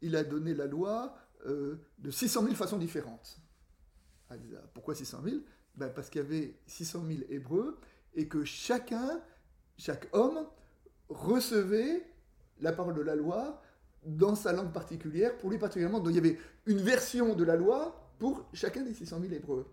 il 0.00 0.16
a 0.16 0.24
donné 0.24 0.54
la 0.54 0.66
loi 0.66 1.16
de 1.46 2.10
600 2.10 2.42
000 2.42 2.54
façons 2.54 2.78
différentes. 2.78 3.38
Ah, 4.30 4.36
pourquoi 4.72 4.94
600 4.94 5.22
000 5.24 5.36
ben, 5.74 5.88
Parce 5.90 6.08
qu'il 6.08 6.22
y 6.22 6.24
avait 6.24 6.54
600 6.66 7.04
000 7.06 7.20
Hébreux 7.28 7.78
et 8.14 8.28
que 8.28 8.44
chacun, 8.44 9.20
chaque 9.76 10.08
homme, 10.12 10.46
recevait 11.08 12.06
la 12.60 12.72
parole 12.72 12.94
de 12.94 13.02
la 13.02 13.16
loi 13.16 13.62
dans 14.04 14.34
sa 14.34 14.52
langue 14.52 14.72
particulière, 14.72 15.36
pour 15.38 15.50
lui 15.50 15.58
particulièrement. 15.58 16.00
Donc 16.00 16.10
il 16.10 16.16
y 16.16 16.18
avait 16.18 16.38
une 16.66 16.78
version 16.78 17.34
de 17.34 17.44
la 17.44 17.56
loi 17.56 18.12
pour 18.18 18.46
chacun 18.52 18.82
des 18.82 18.94
600 18.94 19.20
000 19.20 19.32
Hébreux. 19.32 19.66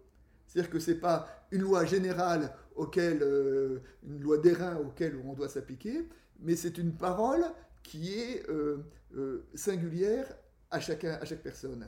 C'est-à-dire 0.48 0.72
que 0.72 0.80
ce 0.80 0.92
n'est 0.92 0.98
pas 0.98 1.28
une 1.52 1.62
loi 1.62 1.86
générale, 1.86 2.54
auquel, 2.76 3.22
euh, 3.22 3.80
une 4.04 4.22
loi 4.22 4.38
d'airain 4.38 4.78
auquel 4.78 5.16
on 5.26 5.34
doit 5.34 5.50
s'appliquer, 5.50 6.08
mais 6.40 6.56
c'est 6.56 6.78
une 6.78 6.94
parole 6.94 7.46
qui 7.84 8.14
est 8.14 8.50
euh, 8.50 8.78
euh, 9.16 9.46
singulière 9.56 10.26
à, 10.70 10.80
chacun, 10.80 11.14
à 11.14 11.26
chaque 11.26 11.42
personne. 11.42 11.88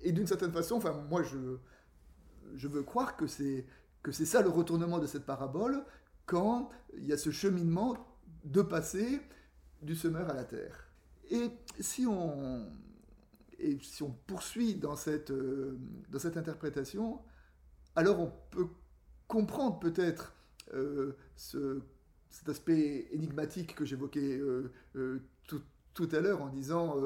Et 0.00 0.12
d'une 0.12 0.26
certaine 0.26 0.52
façon, 0.52 0.76
enfin, 0.76 0.92
moi 1.08 1.22
je, 1.22 1.56
je 2.56 2.68
veux 2.68 2.82
croire 2.82 3.16
que 3.16 3.26
c'est 3.26 3.64
que 4.02 4.12
c'est 4.12 4.26
ça 4.26 4.42
le 4.42 4.50
retournement 4.50 4.98
de 4.98 5.06
cette 5.06 5.24
parabole 5.24 5.82
quand 6.26 6.70
il 6.96 7.06
y 7.06 7.12
a 7.12 7.16
ce 7.16 7.30
cheminement 7.30 7.96
de 8.44 8.60
passer 8.60 9.20
du 9.82 9.96
semeur 9.96 10.28
à 10.28 10.34
la 10.34 10.44
terre. 10.44 10.90
Et 11.30 11.50
si 11.80 12.06
on, 12.06 12.66
si 13.80 14.02
on 14.02 14.10
poursuit 14.26 14.74
dans 14.74 14.96
cette, 14.96 15.30
euh, 15.30 15.78
dans 16.10 16.18
cette 16.18 16.36
interprétation, 16.36 17.20
alors 17.96 18.20
on 18.20 18.32
peut 18.50 18.66
comprendre 19.28 19.78
peut-être 19.78 20.34
euh, 20.74 21.16
ce, 21.36 21.80
cet 22.30 22.48
aspect 22.48 23.08
énigmatique 23.12 23.74
que 23.74 23.84
j'évoquais 23.84 24.38
euh, 24.38 24.70
tout, 25.46 25.62
tout, 25.94 26.08
à 26.12 26.20
l'heure 26.20 26.42
en 26.42 26.48
disant 26.48 26.96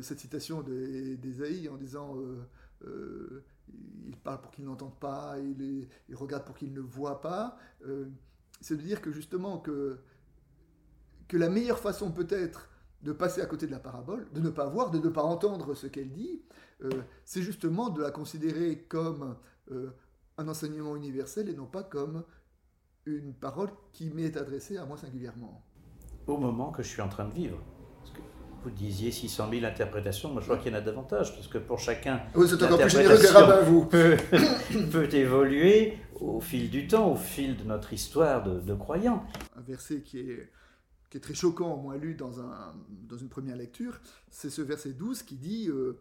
cette 0.00 0.20
citation 0.20 0.62
d'Ésaïe, 0.62 1.68
en 1.68 1.76
disant 1.76 2.16
il 2.84 4.16
parle 4.22 4.40
pour 4.40 4.52
qu'il 4.52 4.64
n'entende 4.64 4.98
pas, 4.98 5.36
il, 5.40 5.88
regarde 6.14 6.44
pour 6.44 6.54
qu'il 6.54 6.72
ne 6.72 6.80
voit 6.80 7.20
pas. 7.20 7.58
C'est 8.60 8.76
de 8.76 8.82
dire 8.82 9.00
que 9.00 9.10
justement 9.10 9.58
que, 9.58 9.98
que 11.26 11.36
la 11.36 11.48
meilleure 11.48 11.80
façon 11.80 12.12
peut-être 12.12 12.71
de 13.02 13.12
passer 13.12 13.40
à 13.40 13.46
côté 13.46 13.66
de 13.66 13.72
la 13.72 13.78
parabole, 13.78 14.28
de 14.32 14.40
ne 14.40 14.50
pas 14.50 14.66
voir, 14.66 14.90
de 14.90 14.98
ne 14.98 15.08
pas 15.08 15.22
entendre 15.22 15.74
ce 15.74 15.86
qu'elle 15.86 16.12
dit, 16.12 16.42
euh, 16.82 16.90
c'est 17.24 17.42
justement 17.42 17.90
de 17.90 18.02
la 18.02 18.10
considérer 18.10 18.84
comme 18.88 19.36
euh, 19.70 19.90
un 20.38 20.48
enseignement 20.48 20.96
universel 20.96 21.48
et 21.48 21.54
non 21.54 21.66
pas 21.66 21.82
comme 21.82 22.24
une 23.06 23.34
parole 23.34 23.70
qui 23.92 24.10
m'est 24.10 24.36
adressée 24.36 24.76
à 24.76 24.84
moi 24.84 24.96
singulièrement. 24.96 25.64
Au 26.26 26.36
moment 26.36 26.70
que 26.70 26.82
je 26.82 26.88
suis 26.88 27.02
en 27.02 27.08
train 27.08 27.26
de 27.26 27.34
vivre 27.34 27.58
vous 28.62 28.70
disiez 28.70 29.10
600 29.10 29.48
000 29.50 29.64
interprétations, 29.64 30.30
moi 30.30 30.40
je 30.40 30.46
crois 30.46 30.58
qu'il 30.58 30.72
y 30.72 30.74
en 30.74 30.78
a 30.78 30.80
davantage, 30.80 31.34
parce 31.34 31.48
que 31.48 31.58
pour 31.58 31.78
chacun, 31.78 32.20
oui, 32.34 32.46
l'interprétation 32.48 33.86
peut, 33.86 34.16
peut, 34.92 35.14
évoluer 35.14 35.98
au 36.20 36.40
fil 36.40 36.70
du 36.70 36.86
temps, 36.86 37.10
au 37.10 37.16
fil 37.16 37.56
de 37.56 37.64
notre 37.64 37.92
histoire 37.92 38.42
de, 38.44 38.74
croyants. 38.74 39.24
Un 39.56 39.62
verset 39.62 40.02
qui 40.02 40.20
est, 40.20 40.50
qui 41.12 41.18
est 41.18 41.20
très 41.20 41.34
choquant, 41.34 41.74
au 41.74 41.76
moins 41.76 41.98
lu 41.98 42.14
dans, 42.14 42.40
un, 42.40 42.74
dans 42.88 43.18
une 43.18 43.28
première 43.28 43.54
lecture, 43.56 44.00
c'est 44.30 44.48
ce 44.48 44.62
verset 44.62 44.94
12 44.94 45.24
qui 45.24 45.36
dit 45.36 45.68
euh, 45.68 46.00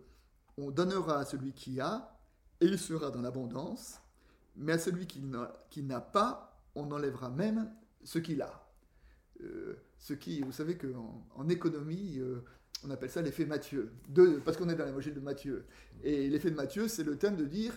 On 0.57 0.71
donnera 0.71 1.19
à 1.19 1.25
celui 1.25 1.51
qui 1.51 1.81
a, 1.81 2.17
et 2.61 2.65
il 2.65 2.79
sera 2.79 3.11
dans 3.11 3.19
l'abondance, 3.19 3.99
mais 4.55 4.71
à 4.71 4.79
celui 4.79 5.07
qui 5.07 5.21
n'a 5.83 5.99
pas, 5.99 6.63
on 6.75 6.89
enlèvera 6.91 7.29
même 7.29 7.69
ce 8.05 8.19
qu'il 8.19 8.41
a. 8.41 8.69
Euh, 9.43 9.75
ce 9.97 10.13
qui, 10.13 10.43
vous 10.43 10.53
savez 10.53 10.77
qu'en 10.77 11.27
en 11.35 11.49
économie, 11.49 12.19
euh, 12.19 12.45
on 12.85 12.89
appelle 12.89 13.11
ça 13.11 13.21
l'effet 13.21 13.45
Mathieu, 13.45 13.91
de, 14.07 14.39
parce 14.45 14.55
qu'on 14.55 14.69
est 14.69 14.75
dans 14.75 14.85
l'évangile 14.85 15.13
de 15.13 15.19
Matthieu. 15.19 15.65
Et 16.05 16.29
l'effet 16.29 16.51
de 16.51 16.55
Matthieu, 16.55 16.87
c'est 16.87 17.03
le 17.03 17.17
thème 17.17 17.35
de 17.35 17.43
dire 17.45 17.73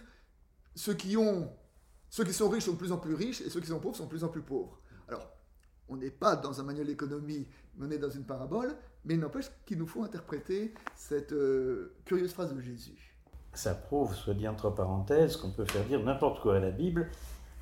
ceux 0.77 0.95
qui, 0.95 1.17
ont, 1.17 1.53
ceux 2.11 2.23
qui 2.23 2.33
sont 2.33 2.49
riches 2.49 2.67
sont 2.67 2.75
de 2.75 2.79
plus 2.79 2.93
en 2.93 2.99
plus 2.99 3.15
riches 3.15 3.41
et 3.41 3.51
ceux 3.51 3.61
qui 3.61 3.67
sont 3.67 3.81
pauvres 3.81 3.97
sont 3.97 4.05
de 4.05 4.11
plus 4.11 4.23
en 4.23 4.29
plus 4.29 4.43
pauvres. 4.43 4.81
Alors, 5.09 5.34
on 5.89 5.97
n'est 5.97 6.11
pas 6.11 6.37
dans 6.37 6.61
un 6.61 6.65
manuel 6.65 6.87
d'économie, 6.87 7.47
mais 7.77 7.87
on 7.87 7.91
est 7.91 7.99
dans 7.99 8.11
une 8.11 8.25
parabole, 8.25 8.75
mais 9.05 9.15
il 9.15 9.21
n'empêche 9.21 9.51
qu'il 9.67 9.79
nous 9.79 9.87
faut 9.87 10.03
interpréter 10.03 10.75
cette 10.97 11.33
euh, 11.33 11.95
curieuse 12.05 12.33
phrase 12.33 12.55
de 12.55 12.61
Jésus. 12.61 13.17
Ça 13.53 13.75
prouve, 13.75 14.15
soit 14.15 14.35
dit 14.35 14.49
entre 14.49 14.71
parenthèses, 14.71 15.37
qu'on 15.37 15.51
peut 15.51 15.65
faire 15.65 15.85
dire 15.85 16.03
n'importe 16.03 16.41
quoi 16.41 16.57
à 16.57 16.61
la 16.61 16.71
Bible 16.71 17.09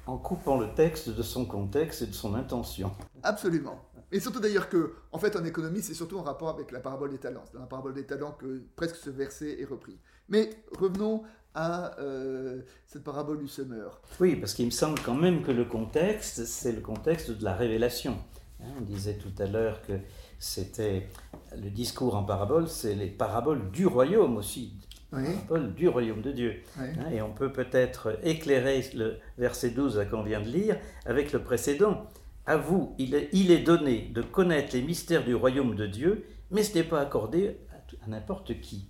en 0.06 0.18
coupant 0.18 0.58
le 0.58 0.74
texte 0.74 1.10
de 1.10 1.22
son 1.22 1.44
contexte 1.44 2.02
et 2.02 2.06
de 2.06 2.12
son 2.14 2.34
intention. 2.34 2.90
Absolument. 3.22 3.78
Et 4.10 4.20
surtout 4.20 4.40
d'ailleurs 4.40 4.68
que, 4.68 4.94
en 5.10 5.18
fait, 5.18 5.36
en 5.36 5.44
économie, 5.44 5.80
c'est 5.80 5.94
surtout 5.94 6.18
en 6.18 6.22
rapport 6.22 6.50
avec 6.50 6.70
la 6.70 6.80
parabole 6.80 7.10
des 7.10 7.18
talents. 7.18 7.44
C'est 7.46 7.54
dans 7.54 7.60
la 7.60 7.66
parabole 7.66 7.94
des 7.94 8.06
talents 8.06 8.32
que 8.32 8.62
presque 8.76 8.96
ce 8.96 9.10
verset 9.10 9.60
est 9.60 9.64
repris. 9.64 9.98
Mais 10.28 10.50
revenons 10.78 11.22
à 11.54 11.98
euh, 11.98 12.62
cette 12.86 13.04
parabole 13.04 13.38
du 13.38 13.48
semeur. 13.48 14.00
Oui, 14.20 14.36
parce 14.36 14.54
qu'il 14.54 14.66
me 14.66 14.70
semble 14.70 14.98
quand 15.00 15.14
même 15.14 15.42
que 15.42 15.50
le 15.50 15.64
contexte, 15.64 16.44
c'est 16.46 16.72
le 16.72 16.80
contexte 16.80 17.30
de 17.30 17.44
la 17.44 17.54
révélation. 17.54 18.16
Hein, 18.60 18.68
on 18.78 18.82
disait 18.82 19.18
tout 19.18 19.42
à 19.42 19.46
l'heure 19.46 19.82
que 19.82 19.92
c'était 20.38 21.08
le 21.56 21.70
discours 21.70 22.16
en 22.16 22.24
parabole, 22.24 22.68
c'est 22.68 22.94
les 22.94 23.08
paraboles 23.08 23.70
du 23.70 23.86
royaume 23.86 24.36
aussi, 24.36 24.74
oui. 25.12 25.24
parabole 25.24 25.74
du 25.74 25.88
royaume 25.88 26.22
de 26.22 26.32
Dieu. 26.32 26.62
Hein, 26.78 27.10
et 27.12 27.20
on 27.20 27.32
peut 27.32 27.52
peut-être 27.52 28.18
éclairer 28.22 28.84
le 28.94 29.18
verset 29.38 29.70
12 29.70 30.06
qu'on 30.10 30.22
vient 30.22 30.40
de 30.40 30.48
lire 30.48 30.78
avec 31.04 31.32
le 31.32 31.42
précédent. 31.42 32.06
À 32.44 32.56
vous, 32.56 32.94
il 32.98 33.14
est, 33.14 33.62
donné 33.62 34.10
de 34.12 34.20
connaître 34.20 34.74
les 34.74 34.82
mystères 34.82 35.24
du 35.24 35.34
royaume 35.34 35.76
de 35.76 35.86
Dieu, 35.86 36.24
mais 36.50 36.64
ce 36.64 36.74
n'est 36.74 36.84
pas 36.84 37.00
accordé 37.00 37.58
à, 38.04 38.08
n'importe 38.08 38.60
qui. 38.60 38.88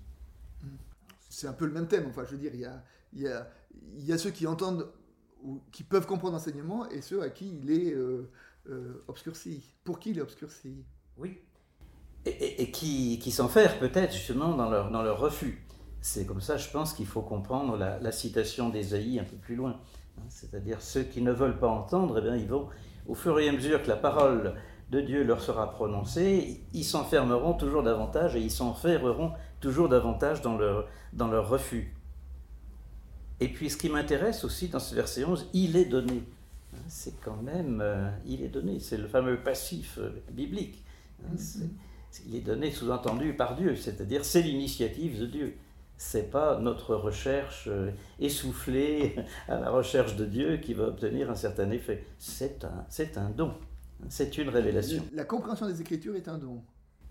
C'est 1.33 1.47
un 1.47 1.55
peu 1.55 1.65
le 1.65 1.73
même 1.73 1.89
thème. 1.89 2.05
Enfin, 2.11 2.25
je 2.27 2.33
veux 2.33 2.39
dire, 2.39 2.53
il 3.15 3.21
y 4.05 4.12
a, 4.12 4.19
ceux 4.19 4.31
qui 4.31 4.47
entendent 4.47 4.87
ou 5.43 5.62
qui 5.73 5.83
peuvent 5.83 6.07
comprendre 6.07 6.35
l'enseignement 6.35 6.87
et 6.91 7.01
ceux 7.01 7.23
à 7.23 7.31
qui 7.31 7.59
il 7.62 7.71
est 7.71 7.95
euh, 7.95 8.31
euh, 8.69 9.03
obscurci. 9.09 9.75
Pour 9.83 9.99
qui 9.99 10.11
il 10.11 10.19
est 10.19 10.23
obscurci? 10.23 10.85
Oui. 11.17 11.41
Et, 12.27 12.71
qui, 12.71 13.19
qui 13.19 13.31
s'enferment 13.31 13.81
peut-être 13.81 14.12
justement 14.12 14.55
dans 14.55 14.69
leur, 14.71 15.19
refus. 15.19 15.67
C'est 16.03 16.27
comme 16.27 16.43
ça, 16.43 16.59
je 16.59 16.69
pense 16.71 16.93
qu'il 16.93 17.07
faut 17.07 17.23
comprendre 17.23 17.79
la, 17.79 17.99
la 17.99 18.12
citation 18.12 18.69
d'Ésaïe 18.69 19.19
un 19.19 19.25
peu 19.25 19.37
plus 19.37 19.57
loin. 19.57 19.81
Hein, 20.19 20.23
c'est-à-dire 20.29 20.83
ceux 20.83 21.03
qui 21.03 21.23
ne 21.23 21.33
veulent 21.33 21.59
pas 21.59 21.69
entendre, 21.69 22.19
eh 22.19 22.21
bien, 22.21 22.37
ils 22.37 22.47
vont, 22.47 22.69
au 23.09 23.15
fur 23.15 23.41
et 23.41 23.49
à 23.49 23.53
mesure 23.53 23.83
que 23.83 23.89
la 23.89 23.97
parole 23.97 24.55
de 24.91 25.01
Dieu 25.01 25.25
leur 25.25 25.41
sera 25.41 25.71
prononcée, 25.73 26.61
ils 26.75 26.85
s'enfermeront 26.85 27.55
toujours 27.55 27.83
davantage 27.83 28.37
et 28.37 28.41
ils 28.41 28.51
s'enferreront 28.51 29.33
toujours 29.62 29.88
davantage 29.88 30.42
dans 30.42 30.59
leur, 30.59 30.87
dans 31.14 31.28
leur 31.28 31.49
refus. 31.49 31.95
Et 33.40 33.49
puis 33.49 33.71
ce 33.71 33.78
qui 33.78 33.88
m'intéresse 33.88 34.45
aussi 34.45 34.69
dans 34.69 34.78
ce 34.78 34.95
verset 34.95 35.25
11, 35.25 35.49
il 35.54 35.76
est 35.76 35.87
donné. 35.87 36.23
Hein, 36.75 36.78
c'est 36.88 37.19
quand 37.23 37.40
même, 37.42 37.81
euh, 37.81 38.11
il 38.26 38.42
est 38.42 38.49
donné, 38.49 38.78
c'est 38.78 38.99
le 38.99 39.09
fameux 39.09 39.38
passif 39.38 39.99
euh, 39.99 40.11
biblique. 40.31 40.85
Hein, 41.25 41.37
il 42.26 42.37
est 42.37 42.40
donné 42.40 42.71
sous-entendu 42.71 43.35
par 43.35 43.57
Dieu, 43.57 43.75
c'est-à-dire 43.75 44.25
c'est 44.25 44.42
l'initiative 44.42 45.19
de 45.19 45.26
Dieu 45.26 45.57
c'est 46.02 46.33
pas 46.33 46.59
notre 46.59 46.97
recherche 46.97 47.69
euh, 47.69 47.92
essoufflée 48.19 49.14
à 49.49 49.61
la 49.61 49.71
recherche 49.71 50.16
de 50.16 50.25
Dieu 50.25 50.57
qui 50.57 50.75
va 50.75 50.88
obtenir 50.88 51.31
un 51.31 51.37
certain 51.37 51.71
effet. 51.71 52.04
C'est 52.19 52.64
un, 52.64 52.85
c'est 52.88 53.16
un 53.19 53.31
don, 53.31 53.54
c'est 54.09 54.37
une 54.37 54.49
révélation. 54.49 55.04
La 55.12 55.25
compréhension 55.25 55.69
des 55.69 55.81
Écritures 55.81 56.16
est 56.16 56.26
un 56.26 56.38
don. 56.38 56.61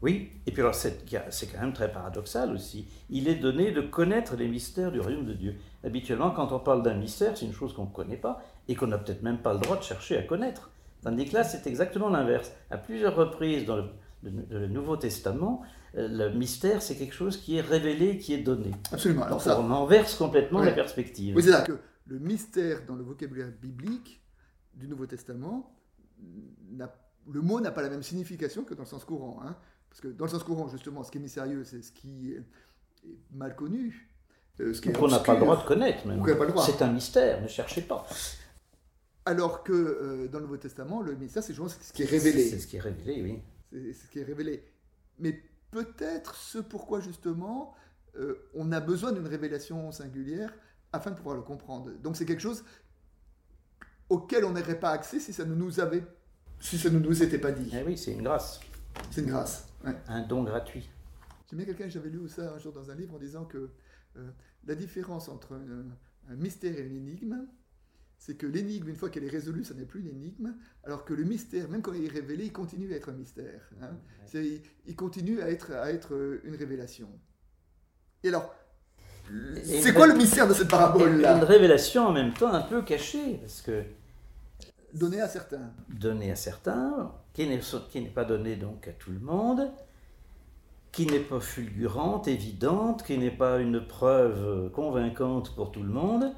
Oui, 0.02 0.32
et 0.48 0.52
puis 0.52 0.62
alors 0.62 0.74
c'est, 0.74 1.06
quand 1.06 1.62
même 1.62 1.74
très 1.74 1.92
paradoxal 1.92 2.52
aussi. 2.54 2.88
Il 3.10 3.28
est 3.28 3.36
donné 3.36 3.72
de 3.72 3.82
connaître 3.82 4.36
les 4.36 4.48
mystères 4.48 4.92
du 4.92 5.00
royaume 5.00 5.26
de 5.26 5.34
Dieu. 5.34 5.56
Habituellement, 5.84 6.32
quand 6.32 6.52
on 6.52 6.60
parle 6.60 6.82
d'un 6.82 6.96
mystère, 6.96 7.38
c'est 7.38 7.46
une 7.46 7.54
chose 7.54 7.74
qu'on 7.74 7.86
ne 7.86 7.92
connaît 7.92 8.18
pas 8.18 8.42
et 8.68 8.76
qu'on 8.76 8.88
n'a 8.88 8.98
peut-être 8.98 9.22
même 9.22 9.40
pas 9.40 9.54
le 9.54 9.60
droit 9.60 9.78
de 9.78 9.84
chercher 9.84 10.18
à 10.18 10.24
connaître. 10.24 10.72
Tandis 11.04 11.26
que 11.26 11.34
là, 11.34 11.44
c'est 11.44 11.68
exactement 11.68 12.10
l'inverse. 12.10 12.52
À 12.70 12.78
plusieurs 12.78 13.16
reprises 13.16 13.66
dans 13.66 13.78
le 14.24 14.68
Nouveau 14.68 14.98
Testament, 14.98 15.64
euh, 15.96 16.08
le 16.08 16.38
mystère, 16.38 16.82
c'est 16.82 16.96
quelque 16.96 17.14
chose 17.14 17.38
qui 17.38 17.58
est 17.58 17.62
révélé, 17.62 18.18
qui 18.18 18.34
est 18.34 18.42
donné. 18.42 18.72
Absolument. 18.92 19.24
Alors 19.24 19.42
ça, 19.42 19.60
on 19.60 19.72
inverse 19.72 20.16
complètement 20.16 20.62
la 20.62 20.72
perspective. 20.72 21.36
Oui, 21.36 21.44
c'est 21.44 21.52
ça 21.52 21.62
que 21.62 21.78
le 22.08 22.20
mystère 22.20 22.86
dans 22.88 22.96
le 22.96 23.04
vocabulaire 23.04 23.52
biblique 23.62 24.22
du 24.74 24.88
Nouveau 24.88 25.06
Testament, 25.06 25.76
le 26.78 27.42
mot 27.42 27.60
n'a 27.60 27.72
pas 27.72 27.82
la 27.82 27.90
même 27.90 28.04
signification 28.04 28.64
que 28.64 28.74
dans 28.74 28.84
le 28.84 28.88
sens 28.88 29.04
courant. 29.04 29.42
Hein. 29.44 29.56
Parce 29.92 30.00
que 30.00 30.08
dans 30.08 30.24
le 30.24 30.32
sens 30.32 30.44
courant, 30.46 30.70
justement, 30.70 31.04
ce 31.04 31.12
qui 31.12 31.18
est 31.18 31.22
mystérieux, 31.22 31.66
c'est 31.66 31.82
ce 31.82 31.92
qui 31.92 32.32
est 32.32 32.42
mal 33.34 33.58
connu. 33.58 34.10
Euh, 34.62 34.74
ce 34.74 34.80
qu'on 34.80 35.10
n'a 35.10 35.20
pas 35.20 35.34
le 35.34 35.42
droit 35.42 35.62
de 35.62 35.68
connaître, 35.68 36.08
même. 36.08 36.24
C'est 36.66 36.82
un 36.82 36.94
mystère, 36.94 37.42
ne 37.42 37.48
cherchez 37.50 37.82
pas. 37.82 38.08
Alors 39.26 39.64
que 39.64 39.74
euh, 39.74 40.30
dans 40.30 40.40
le 40.40 40.46
Nouveau 40.46 40.56
Testament, 40.56 41.02
le 41.02 41.14
mystère, 41.16 41.44
c'est 41.44 41.54
ce 41.54 41.92
qui 41.92 42.04
est 42.04 42.06
révélé. 42.06 42.42
C'est 42.46 42.60
ce 42.60 42.68
qui 42.68 42.78
est 42.78 42.80
révélé, 42.80 43.22
oui. 43.22 43.42
C'est 43.74 44.06
ce 44.06 44.10
qui 44.10 44.20
est 44.20 44.24
révélé. 44.24 44.64
Mais 45.20 45.44
peut-être 45.72 46.36
ce 46.36 46.60
pourquoi 46.60 47.02
justement 47.02 47.76
euh, 48.16 48.50
on 48.54 48.72
a 48.72 48.80
besoin 48.80 49.12
d'une 49.12 49.28
révélation 49.28 49.92
singulière 49.92 50.54
afin 50.94 51.12
de 51.12 51.18
pouvoir 51.18 51.36
le 51.36 51.42
comprendre. 51.42 51.92
Donc 52.02 52.16
c'est 52.16 52.26
quelque 52.26 52.42
chose 52.42 52.64
auquel 54.08 54.46
on 54.46 54.52
n'aurait 54.52 54.80
pas 54.80 54.92
accès 54.92 55.20
si 55.20 55.34
ça 55.34 55.44
ne 55.44 55.54
nous 55.54 55.82
avait, 55.82 56.04
si 56.62 56.78
ça 56.78 56.90
ne 56.90 57.00
nous 57.00 57.24
était 57.24 57.40
pas 57.40 57.52
dit. 57.52 57.70
Eh 57.74 57.84
oui, 57.84 57.98
c'est 57.98 58.14
une 58.14 58.24
grâce. 58.24 58.62
C'est 59.10 59.22
une 59.22 59.28
grâce. 59.28 59.71
Un 60.08 60.22
don 60.22 60.44
gratuit. 60.44 60.90
J'ai 61.50 61.56
bien 61.56 61.66
quelqu'un, 61.66 61.90
j'avais 61.90 62.10
lu 62.10 62.28
ça 62.30 62.54
un 62.54 62.60
jour 62.60 62.72
dans 62.72 62.92
un 62.92 62.96
livre 62.96 63.16
en 63.16 63.20
disant 63.20 63.46
que 63.46 63.72
euh, 64.18 64.30
la 64.66 64.76
différence 64.76 65.28
entre 65.28 65.60
un 66.30 66.36
mystère 66.36 66.78
et 66.78 66.86
une 66.86 66.96
énigme, 66.96 67.46
c'est 68.18 68.38
que 68.38 68.46
l'énigme, 68.46 68.90
une 68.90 68.96
fois 68.96 69.10
qu'elle 69.10 69.24
est 69.24 69.30
résolue, 69.30 69.64
ça 69.64 69.74
n'est 69.74 69.86
plus 69.86 70.02
une 70.02 70.10
énigme, 70.10 70.56
alors 70.84 71.04
que 71.04 71.14
le 71.14 71.24
mystère, 71.24 71.68
même 71.70 71.82
quand 71.82 71.94
il 71.94 72.06
est 72.06 72.12
révélé, 72.12 72.46
il 72.46 72.54
continue 72.54 72.94
à 72.94 72.98
être 72.98 73.10
un 73.10 73.14
mystère. 73.14 73.70
Hein. 73.82 73.98
Il 74.86 74.96
continue 74.96 75.42
à 75.42 75.50
être, 75.50 75.72
à 75.72 75.92
être 75.92 76.14
euh, 76.14 76.42
une 76.44 76.56
révélation. 76.56 77.10
Et 78.24 78.30
alors, 78.30 78.54
c'est 79.64 79.94
quoi 79.94 80.08
le 80.08 80.14
mystère 80.14 80.48
de 80.48 80.54
cette 80.54 80.70
parabole-là? 80.70 81.38
Une 81.38 81.44
révélation 81.44 82.08
en 82.08 82.14
même 82.14 82.34
temps 82.34 82.54
un 82.54 82.62
peu 82.62 82.84
cachée, 82.84 83.38
parce 83.38 83.62
que... 83.62 83.84
Donnée 84.94 85.22
à 85.22 85.28
certains. 85.28 85.72
Donnée 85.90 86.32
à 86.32 86.36
certains, 86.36 87.12
qui 87.34 87.48
n'est 87.48 88.10
pas 88.10 88.26
donnée 88.26 88.56
donc 88.56 88.88
à 88.88 88.92
tout 88.92 89.12
le 89.12 89.20
monde, 89.20 89.72
qui 90.92 91.06
n'est 91.06 91.20
pas 91.20 91.40
fulgurante, 91.40 92.28
évidente, 92.28 93.04
qui 93.04 93.18
n'est 93.18 93.32
pas 93.32 93.60
une 93.60 93.86
preuve 93.86 94.70
convaincante 94.72 95.56
pour 95.56 95.72
tout 95.72 95.84
le 95.84 95.90
monde, 95.90 96.34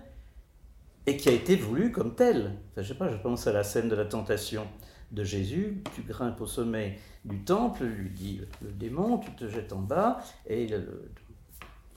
et 1.06 1.18
qui 1.18 1.30
a 1.30 1.34
été 1.34 1.56
voulu 1.56 1.92
comme 1.92 2.16
tel. 2.16 2.56
je 2.78 2.84
sais 2.84 2.94
pas, 2.94 3.10
je 3.10 3.18
pense 3.18 3.48
à 3.48 3.52
la 3.52 3.64
scène 3.64 3.90
de 3.90 3.96
la 3.96 4.06
tentation 4.06 4.68
de 5.12 5.24
Jésus. 5.24 5.84
Tu 5.96 6.02
grimpes 6.02 6.40
au 6.40 6.48
sommet 6.48 7.00
du 7.26 7.44
temple, 7.44 7.84
lui 7.86 8.10
dit 8.10 8.42
le 8.62 8.72
démon, 8.72 9.18
tu 9.18 9.32
te 9.32 9.48
jettes 9.48 9.74
en 9.74 9.82
bas, 9.82 10.20
et 10.48 10.68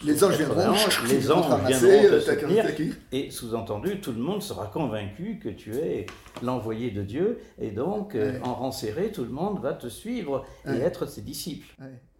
les 0.05 0.25
anges 0.25 0.37
viendront, 0.37 0.73
les 1.09 1.31
anges 1.31 1.67
viendront 1.67 2.11
te 2.11 2.21
soutenir, 2.21 2.65
et 3.13 3.31
sous-entendu, 3.31 4.01
tout 4.01 4.13
le 4.13 4.19
monde 4.19 4.43
sera 4.43 4.67
convaincu 4.67 5.39
que 5.39 5.49
tu 5.49 5.75
es 5.75 6.07
l'envoyé 6.43 6.91
de 6.91 7.03
Dieu, 7.03 7.39
et 7.59 7.71
donc, 7.71 8.15
euh, 8.15 8.39
en 8.43 8.55
rang 8.55 8.73
serré, 8.73 9.11
tout 9.11 9.25
le 9.25 9.31
monde 9.31 9.61
va 9.61 9.73
te 9.73 9.89
suivre 9.89 10.45
et 10.67 10.77
être 10.79 11.07
ses 11.07 11.23
disciples. 11.23 11.67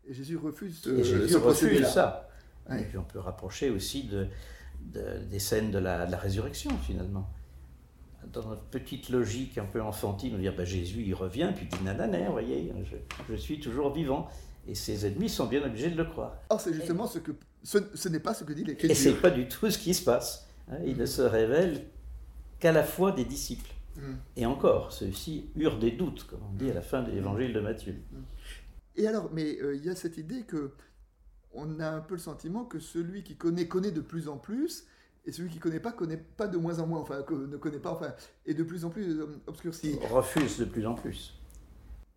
Et 0.09 0.15
Jésus 0.15 0.37
refuse, 0.37 0.87
et 0.87 1.05
Jésus 1.05 1.37
refuse 1.37 1.87
ça. 1.87 2.31
Et 2.71 2.83
puis 2.85 2.99
on 2.99 3.05
peut 3.05 3.19
rapprocher 3.19 3.71
aussi 3.71 4.05
de, 4.05 4.29
des 5.31 5.39
scènes 5.39 5.71
de 5.71 5.79
la, 5.79 6.05
résurrection, 6.17 6.71
finalement. 6.79 7.31
Dans 8.33 8.45
notre 8.45 8.65
petite 8.65 9.09
logique 9.11 9.57
un 9.57 9.67
peu 9.67 9.81
enfantine, 9.81 10.35
on 10.35 10.39
dit 10.39 10.49
bah, 10.49 10.65
Jésus, 10.65 11.05
il 11.07 11.15
revient, 11.15 11.53
puis 11.55 11.69
il 11.71 11.79
dit 11.79 11.85
nanana, 11.85 12.27
vous 12.27 12.33
voyez, 12.33 12.73
je, 13.29 13.37
suis 13.37 13.61
toujours 13.61 13.93
vivant. 13.93 14.29
Et 14.69 14.75
ses 14.75 15.07
ennemis 15.07 15.29
sont 15.29 15.47
bien 15.47 15.65
obligés 15.65 15.91
de 15.91 15.97
le 15.97 16.05
croire. 16.05 16.37
Or, 16.51 16.61
c'est 16.61 16.75
justement 16.75 17.07
ce 17.07 17.19
que. 17.19 17.33
Ce, 17.63 18.09
n'est 18.09 18.21
pas 18.21 18.35
ce 18.35 18.45
que 18.45 18.53
dit 18.53 18.65
l'Écriture. 18.65 18.91
Et 18.91 18.95
c'est 18.95 19.15
pas 19.15 19.31
du 19.31 19.49
tout 19.49 19.71
ce 19.71 19.79
qui 19.79 19.95
se 19.95 20.05
passe. 20.05 20.47
Hein. 20.71 20.77
Il 20.85 20.97
ne 20.97 21.07
se 21.07 21.23
révèle 21.23 21.85
qu'à 22.61 22.73
la 22.73 22.85
fois 22.85 23.13
des 23.13 23.25
disciples. 23.25 23.71
Mm. 23.97 24.01
Et 24.37 24.47
encore, 24.47 24.93
ceux-ci 24.93 25.51
eurent 25.57 25.79
des 25.79 25.91
doutes, 25.91 26.25
comme 26.25 26.41
on 26.49 26.55
dit 26.55 26.71
à 26.71 26.75
la 26.75 26.83
fin 26.83 27.03
de 27.03 27.11
l'évangile 27.11 27.53
de 27.53 27.61
Matthieu. 27.61 27.93
Mm. 27.93 28.17
Et 28.97 29.07
alors, 29.07 29.31
mais 29.33 29.59
euh, 29.61 29.77
il 29.77 29.85
y 29.85 29.91
a 29.91 29.95
cette 29.95 30.17
idée 30.17 30.43
que 30.43 30.73
on 31.53 31.81
a 31.81 31.89
un 31.89 32.01
peu 32.01 32.15
le 32.15 32.21
sentiment 32.21 32.65
que 32.65 32.79
celui 32.79 33.23
qui 33.23 33.37
connaît 33.37 33.67
connaît 33.67 33.91
de 33.91 34.01
plus 34.01 34.29
en 34.29 34.37
plus, 34.37 34.85
et 35.25 35.33
celui 35.33 35.51
qui 35.51 35.59
connaît 35.59 35.81
pas 35.81 35.93
connaît 35.93 36.23
pas 36.37 36.47
de 36.47 36.59
moins 36.59 36.79
en 36.79 36.87
moins, 36.87 37.01
enfin 37.01 37.25
ne 37.31 37.57
connaît 37.57 37.79
pas, 37.79 37.91
enfin 37.91 38.15
est 38.47 38.55
de 38.55 38.63
plus 38.63 38.85
en 38.85 38.91
plus 38.91 39.21
euh, 39.21 39.27
obscurci. 39.47 39.99
Refuse 40.11 40.59
de 40.59 40.65
plus 40.65 40.87
en 40.87 40.95
plus. 40.95 41.35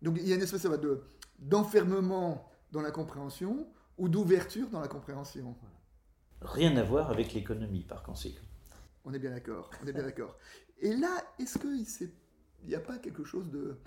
Donc 0.02 0.16
il 0.20 0.28
y 0.28 0.32
a 0.32 0.36
une 0.36 0.42
espèce 0.42 0.62
de 0.62 1.00
d'enfermement 1.40 2.48
dans 2.72 2.80
la 2.80 2.90
compréhension 2.90 3.66
ou 3.98 4.08
d'ouverture 4.08 4.68
dans 4.70 4.80
la 4.80 4.88
compréhension. 4.88 5.56
Rien 6.40 6.76
à 6.76 6.82
voir 6.82 7.10
avec 7.10 7.34
l'économie, 7.34 7.84
par 7.84 8.02
conséquent. 8.02 8.44
On 9.04 9.12
est 9.12 9.18
bien 9.18 9.30
d'accord. 9.30 9.70
On 9.82 9.86
est 9.86 9.92
bien 9.92 10.04
d'accord. 10.04 10.36
Et 10.78 10.94
là, 10.96 11.16
est-ce 11.38 11.58
qu'il 11.58 12.10
n'y 12.64 12.74
a 12.74 12.80
pas 12.80 12.98
quelque 12.98 13.24
chose 13.24 13.50
de 13.50 13.78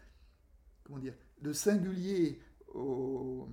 comment 0.84 1.00
dire 1.00 1.16
de 1.42 1.54
singulier 1.54 2.42
au, 2.74 3.50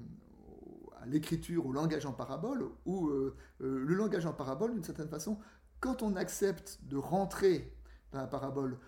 à 1.00 1.06
l'écriture, 1.06 1.66
au 1.66 1.72
langage 1.72 2.06
en 2.06 2.12
parabole, 2.12 2.64
où 2.84 3.08
euh, 3.08 3.36
euh, 3.62 3.78
le 3.78 3.94
langage 3.94 4.26
en 4.26 4.32
parabole, 4.32 4.74
d'une 4.74 4.84
certaine 4.84 5.08
façon, 5.08 5.38
quand 5.80 6.02
on 6.02 6.16
accepte 6.16 6.80
de 6.82 6.96
rentrer 6.96 7.74
dans 8.12 8.18
la 8.18 8.26
parabole, 8.26 8.78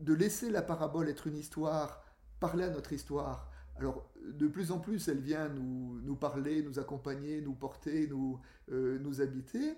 de 0.00 0.12
laisser 0.12 0.50
la 0.50 0.62
parabole 0.62 1.08
être 1.08 1.26
une 1.26 1.36
histoire, 1.36 2.04
parler 2.40 2.64
à 2.64 2.70
notre 2.70 2.92
histoire, 2.92 3.50
alors 3.76 4.10
de 4.30 4.46
plus 4.46 4.70
en 4.70 4.78
plus 4.78 5.08
elle 5.08 5.20
vient 5.20 5.48
nous, 5.48 6.16
parler, 6.16 6.62
nous 6.62 6.78
accompagner, 6.78 7.40
nous 7.40 7.54
porter, 7.54 8.06
nous, 8.08 8.40
euh, 8.70 8.98
nous 9.00 9.20
habiter, 9.20 9.74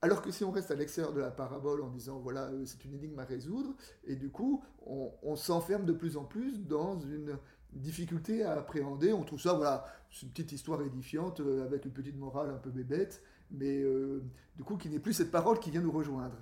alors 0.00 0.22
que 0.22 0.30
si 0.30 0.44
on 0.44 0.50
reste 0.50 0.70
à 0.70 0.74
l'extérieur 0.74 1.12
de 1.12 1.20
la 1.20 1.30
parabole 1.30 1.82
en 1.82 1.88
disant 1.88 2.18
voilà 2.18 2.50
c'est 2.64 2.84
une 2.84 2.94
énigme 2.94 3.18
à 3.18 3.24
résoudre, 3.24 3.74
et 4.04 4.16
du 4.16 4.30
coup 4.30 4.62
on, 4.86 5.36
s'enferme 5.36 5.84
de 5.84 5.92
plus 5.92 6.16
en 6.16 6.24
plus 6.24 6.60
dans 6.60 6.98
une 7.00 7.38
difficulté 7.72 8.42
à 8.44 8.58
appréhender. 8.58 9.12
On 9.12 9.22
trouve 9.22 9.40
ça, 9.40 9.54
voilà, 9.54 9.86
une 10.22 10.28
petite 10.28 10.52
histoire 10.52 10.82
édifiante 10.82 11.40
euh, 11.40 11.64
avec 11.64 11.84
une 11.84 11.92
petite 11.92 12.16
morale 12.16 12.50
un 12.50 12.58
peu 12.58 12.70
bébête, 12.70 13.22
mais 13.50 13.80
euh, 13.82 14.22
du 14.56 14.64
coup 14.64 14.76
qui 14.76 14.88
n'est 14.88 14.98
plus 14.98 15.14
cette 15.14 15.30
parole 15.30 15.58
qui 15.58 15.70
vient 15.70 15.80
nous 15.80 15.92
rejoindre. 15.92 16.36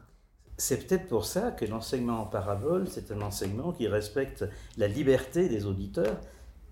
C'est 0.56 0.86
peut-être 0.86 1.06
pour 1.08 1.24
ça 1.24 1.52
que 1.52 1.64
l'enseignement 1.64 2.20
en 2.20 2.26
parabole, 2.26 2.86
c'est 2.86 3.10
un 3.12 3.22
enseignement 3.22 3.72
qui 3.72 3.88
respecte 3.88 4.44
la 4.76 4.88
liberté 4.88 5.48
des 5.48 5.64
auditeurs, 5.64 6.20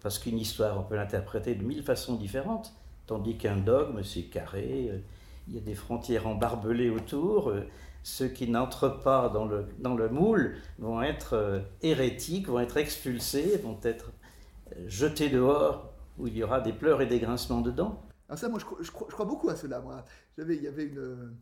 parce 0.00 0.18
qu'une 0.18 0.38
histoire, 0.38 0.78
on 0.78 0.82
peut 0.82 0.96
l'interpréter 0.96 1.54
de 1.54 1.64
mille 1.64 1.82
façons 1.82 2.16
différentes, 2.16 2.72
tandis 3.06 3.36
qu'un 3.36 3.56
dogme, 3.56 4.02
c'est 4.02 4.24
carré, 4.24 4.88
euh, 4.90 4.98
il 5.48 5.54
y 5.54 5.58
a 5.58 5.62
des 5.62 5.74
frontières 5.74 6.26
embarbelées 6.26 6.90
autour, 6.90 7.54
ceux 8.02 8.28
qui 8.28 8.50
n'entrent 8.50 9.00
pas 9.02 9.30
dans 9.30 9.46
le, 9.46 9.66
dans 9.78 9.94
le 9.94 10.10
moule 10.10 10.56
vont 10.78 11.00
être 11.00 11.64
hérétiques, 11.80 12.48
vont 12.48 12.60
être 12.60 12.76
expulsés, 12.76 13.56
vont 13.56 13.80
être 13.82 14.12
jeté 14.86 15.30
dehors 15.30 15.90
où 16.18 16.26
il 16.26 16.36
y 16.36 16.42
aura 16.42 16.60
des 16.60 16.72
pleurs 16.72 17.00
et 17.00 17.06
des 17.06 17.20
grincements 17.20 17.60
dedans 17.60 18.02
Alors 18.28 18.38
ça, 18.38 18.48
moi, 18.48 18.58
je, 18.58 18.90
crois, 18.90 19.24
beaucoup 19.24 19.48
à 19.48 19.56
cela. 19.56 19.80
Moi, 19.80 20.04
il 20.36 20.62
y 20.62 20.66
avait 20.66 20.84
une, 20.84 20.98
euh, 20.98 21.36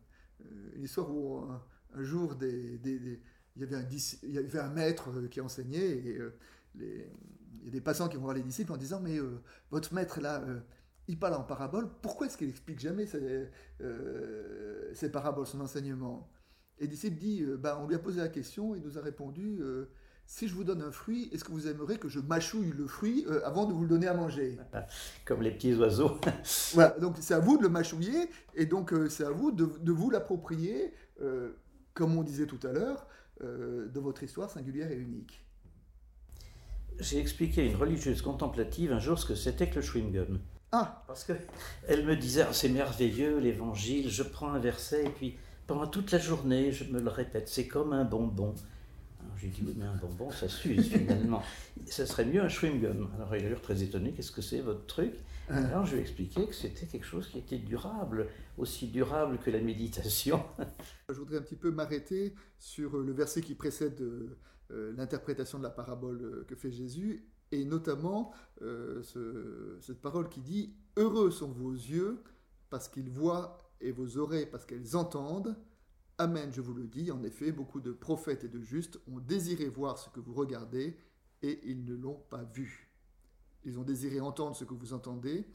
histoire 0.77 1.11
où 1.11 1.45
un, 1.95 2.03
jour, 2.03 2.37
il, 2.43 3.19
y 3.57 3.63
avait 3.63 3.77
un, 3.77 3.85
il 4.23 4.31
y 4.31 4.39
avait 4.39 4.59
un 4.59 4.69
maître 4.69 5.11
euh, 5.11 5.29
qui 5.29 5.41
enseignait 5.41 5.99
et 5.99 6.19
euh, 6.19 6.35
les, 6.77 7.11
il 7.61 7.65
y 7.65 7.69
a 7.69 7.71
des 7.73 7.81
passants 7.81 8.09
qui 8.09 8.17
vont 8.17 8.23
voir 8.23 8.35
les 8.35 8.43
disciples 8.43 8.73
en 8.73 8.77
disant 8.77 9.01
mais 9.01 9.19
votre 9.71 9.93
maître 9.93 10.21
là, 10.21 10.43
il 11.09 11.19
parle 11.19 11.35
en 11.35 11.43
parabole. 11.43 11.89
Pourquoi 12.01 12.27
est-ce 12.27 12.37
qu'il 12.37 12.49
explique 12.49 12.79
jamais 12.79 13.07
ces, 13.07 13.49
ces 14.95 15.11
paraboles, 15.11 15.47
son 15.47 15.61
enseignement? 15.61 16.31
Et 16.79 16.85
le 16.85 16.89
disciple 16.89 17.17
dit, 17.17 17.43
euh, 17.43 17.57
bah, 17.57 17.79
on 17.83 17.87
lui 17.87 17.95
a 17.95 17.99
posé 17.99 18.21
la 18.21 18.29
question, 18.29 18.75
il 18.75 18.83
nous 18.83 18.99
a 18.99 19.01
répondu, 19.01 19.59
euh, 19.61 19.89
si 20.27 20.47
je 20.47 20.55
vous 20.55 20.65
donne 20.65 20.83
un 20.83 20.91
fruit, 20.91 21.31
est-ce 21.33 21.43
que 21.43 21.51
vous 21.51 21.69
aimeriez 21.69 21.99
que 21.99 22.09
je 22.09 22.21
mâchouille 22.21 22.73
le 22.77 22.87
fruit 22.87 23.25
euh, 23.29 23.41
avant 23.47 23.65
de 23.65 23.73
vous 23.73 23.83
le 23.83 23.89
donner 23.89 24.09
à 24.09 24.15
manger? 24.15 24.59
Comme 25.25 25.43
les 25.43 25.53
petits 25.53 25.75
oiseaux. 25.75 26.19
Voilà, 26.75 26.99
donc 26.99 27.17
c'est 27.21 27.35
à 27.35 27.39
vous 27.39 27.57
de 27.57 27.63
le 27.63 27.69
mâchouiller, 27.69 28.29
et 28.55 28.67
donc 28.67 28.93
euh, 28.93 29.09
c'est 29.09 29.25
à 29.25 29.31
vous 29.31 29.53
de, 29.53 29.65
de 29.65 29.93
vous 29.93 30.11
l'approprier, 30.11 30.93
euh, 31.23 31.53
comme 31.95 32.17
on 32.19 32.23
disait 32.23 32.47
tout 32.47 32.61
à 32.67 32.73
l'heure, 32.73 33.07
euh, 33.43 33.89
de 33.89 34.01
votre 34.01 34.23
histoire 34.23 34.51
singulière 34.51 34.91
et 34.91 34.97
unique. 34.97 35.46
J'ai 37.01 37.19
expliqué 37.19 37.63
à 37.63 37.65
une 37.65 37.77
religieuse 37.77 38.23
contemplative 38.23 38.93
un 38.93 38.99
jour 38.99 39.19
ce 39.19 39.27
que 39.27 39.35
c'était 39.35 39.69
que 39.69 39.77
le 39.77 39.83
chewing-gum. 39.83 40.39
Ah, 40.73 41.05
Parce 41.07 41.25
que 41.25 41.33
elle 41.89 42.05
me 42.05 42.17
disait 42.17 42.43
Ah, 42.49 42.53
c'est 42.53 42.69
merveilleux 42.69 43.39
l'évangile, 43.39 44.11
je 44.11 44.23
prends 44.23 44.51
un 44.51 44.59
verset 44.59 45.05
et 45.05 45.11
puis 45.11 45.37
pendant 45.67 45.87
toute 45.87 46.11
la 46.11 46.19
journée 46.19 46.73
je 46.73 46.85
me 46.85 47.01
le 47.01 47.11
répète, 47.11 47.49
c'est 47.49 47.67
comme 47.67 47.93
un 47.93 48.05
bonbon. 48.05 48.55
Alors, 49.21 49.37
J'ai 49.39 49.49
dit 49.49 49.63
Oui, 49.67 49.75
mais 49.77 49.85
un 49.85 49.97
bonbon 49.97 50.31
ça 50.31 50.49
s'use 50.49 50.89
finalement. 50.89 51.43
Ça 51.87 52.07
serait 52.07 52.25
mieux 52.25 52.43
un 52.43 52.49
chewing-gum. 52.49 53.09
Alors 53.17 53.37
il 53.37 53.45
a 53.45 53.49
l'air 53.51 53.61
très 53.61 53.83
étonné 53.83 54.13
Qu'est-ce 54.13 54.33
que 54.33 54.43
c'est 54.43 54.61
votre 54.61 54.87
truc? 54.87 55.13
Alors 55.49 55.87
je 55.87 55.93
lui 55.93 55.99
ai 55.99 56.03
expliqué 56.03 56.45
que 56.47 56.55
c'était 56.55 56.87
quelque 56.87 57.07
chose 57.07 57.29
qui 57.29 57.39
était 57.39 57.59
durable, 57.59 58.27
aussi 58.59 58.89
durable 58.89 59.39
que 59.39 59.51
la 59.51 59.61
méditation. 59.61 60.43
je 61.09 61.15
voudrais 61.15 61.39
un 61.39 61.43
petit 61.43 61.55
peu 61.55 61.71
m'arrêter 61.71 62.35
sur 62.59 62.97
le 62.97 63.13
verset 63.13 63.43
qui 63.43 63.55
précède 63.55 64.01
euh, 64.01 64.37
l'interprétation 64.71 65.59
de 65.59 65.63
la 65.63 65.71
parabole 65.71 66.23
euh, 66.23 66.45
que 66.45 66.55
fait 66.57 66.73
Jésus, 66.73 67.25
et 67.53 67.65
notamment 67.65 68.33
euh, 68.63 69.03
ce- 69.03 69.79
cette 69.81 70.01
parole 70.01 70.29
qui 70.29 70.41
dit 70.41 70.75
«Heureux 70.97 71.31
sont 71.31 71.53
vos 71.53 71.73
yeux 71.73 72.23
parce 72.71 72.89
qu'ils 72.89 73.11
voient 73.11 73.71
et 73.81 73.93
vos 73.93 74.19
oreilles 74.19 74.47
parce 74.51 74.65
qu'elles 74.65 74.97
entendent. 74.97 75.57
Amen, 76.19 76.51
je 76.51 76.61
vous 76.61 76.75
le 76.75 76.87
dis, 76.87 77.11
en 77.13 77.23
effet, 77.23 77.53
beaucoup 77.53 77.81
de 77.81 77.93
prophètes 77.93 78.43
et 78.45 78.49
de 78.49 78.61
justes 78.61 78.99
ont 79.07 79.21
désiré 79.21 79.69
voir 79.69 79.99
ce 79.99 80.09
que 80.11 80.19
vous 80.19 80.33
regardez 80.33 80.97
et 81.43 81.61
ils 81.71 81.85
ne 81.85 81.95
l'ont 81.95 82.23
pas 82.31 82.43
vu. 82.43 82.91
Ils 83.65 83.79
ont 83.79 83.85
désiré 83.85 84.21
entendre 84.21 84.57
ce 84.57 84.65
que 84.65 84.75
vous 84.75 84.93
entendez 84.95 85.47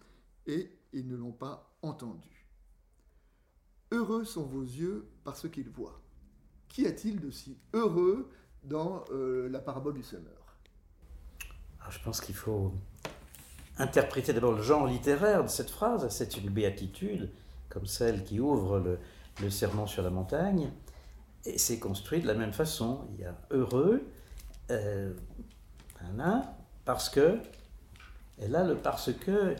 et 0.45 0.69
ils 0.93 1.08
ne 1.08 1.15
l'ont 1.15 1.32
pas 1.34 1.78
entendu. 1.82 2.47
Heureux 3.91 4.24
sont 4.24 4.45
vos 4.45 4.62
yeux 4.62 5.08
parce 5.24 5.50
qu'ils 5.50 5.69
voient. 5.69 6.02
Qu'y 6.69 6.86
a-t-il 6.88 7.19
de 7.19 7.32
si 7.32 7.58
heureux 7.74 8.30
dans 8.63 9.04
euh, 9.12 9.50
la 9.50 9.60
parabole 9.60 9.93
du 9.95 10.04
semeur 10.04 10.56
Alors, 11.80 11.91
je 11.91 12.00
pense 12.04 12.21
qu'il 12.21 12.36
faut 12.36 12.74
interpréter 13.78 14.34
d'abord 14.34 14.54
le 14.54 14.62
genre 14.62 14.86
littéraire 14.88 15.43
de 15.43 15.50
cette 15.50 15.69
phrase. 15.69 16.08
C'est 16.10 16.38
une 16.38 16.50
béatitude, 16.50 17.32
comme 17.69 17.86
celle 17.86 18.24
qui 18.24 18.39
ouvre 18.39 18.80
le, 18.80 19.50
sermon 19.50 19.88
sur 19.88 20.04
la 20.04 20.12
montagne. 20.12 20.71
Et 21.45 21.58
c'est 21.58 21.80
construit 21.80 22.21
de 22.21 22.28
la 22.28 22.36
même 22.36 22.54
façon. 22.54 23.08
Il 23.13 23.21
y 23.21 23.26
a 23.26 23.36
heureux, 23.50 24.04
euh, 24.69 25.12
parce 26.86 27.10
que, 27.10 27.39
et 28.39 28.47
là 28.47 28.63
le 28.63 28.76
parce 28.76 29.12
que, 29.12 29.56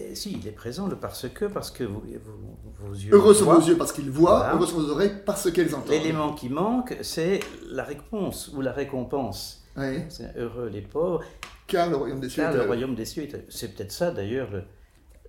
et 0.00 0.14
si, 0.14 0.32
il 0.32 0.46
est 0.48 0.52
présent 0.52 0.86
le 0.88 0.96
parce 0.96 1.28
que, 1.28 1.44
parce 1.44 1.70
que 1.70 1.84
vous, 1.84 2.00
vous- 2.00 2.58
vos 2.88 2.92
yeux. 2.94 3.14
Heureux 3.14 3.32
sont 3.34 3.44
vos 3.52 3.60
yeux 3.60 3.76
parce 3.76 3.92
qu'ils 3.92 4.10
voient, 4.10 4.38
Voilà. 4.38 4.54
heureux 4.54 4.66
sont 4.66 4.78
vos 4.80 4.90
oreilles 4.90 5.14
parce 5.24 5.50
qu'elles 5.52 5.74
entendent. 5.74 5.90
L'élément 5.90 6.32
qui 6.34 6.48
manque, 6.48 6.96
c'est 7.02 7.40
la 7.70 7.84
réponse 7.84 8.50
ou 8.54 8.60
la 8.60 8.72
récompense. 8.72 9.64
Ouais. 9.76 10.06
C'est 10.08 10.36
heureux 10.36 10.68
les 10.68 10.82
pauvres, 10.82 11.22
Car 11.66 11.88
le 11.90 11.96
royaume 11.96 12.20
des 12.20 12.28
cieux 12.28 12.42
car 12.42 12.52
est 12.52 12.56
le 12.58 12.62
royaume 12.64 12.94
des 12.94 13.04
cieux, 13.04 13.22
est- 13.24 13.46
c'est 13.50 13.74
peut-être 13.74 13.92
ça 13.92 14.10
d'ailleurs 14.10 14.50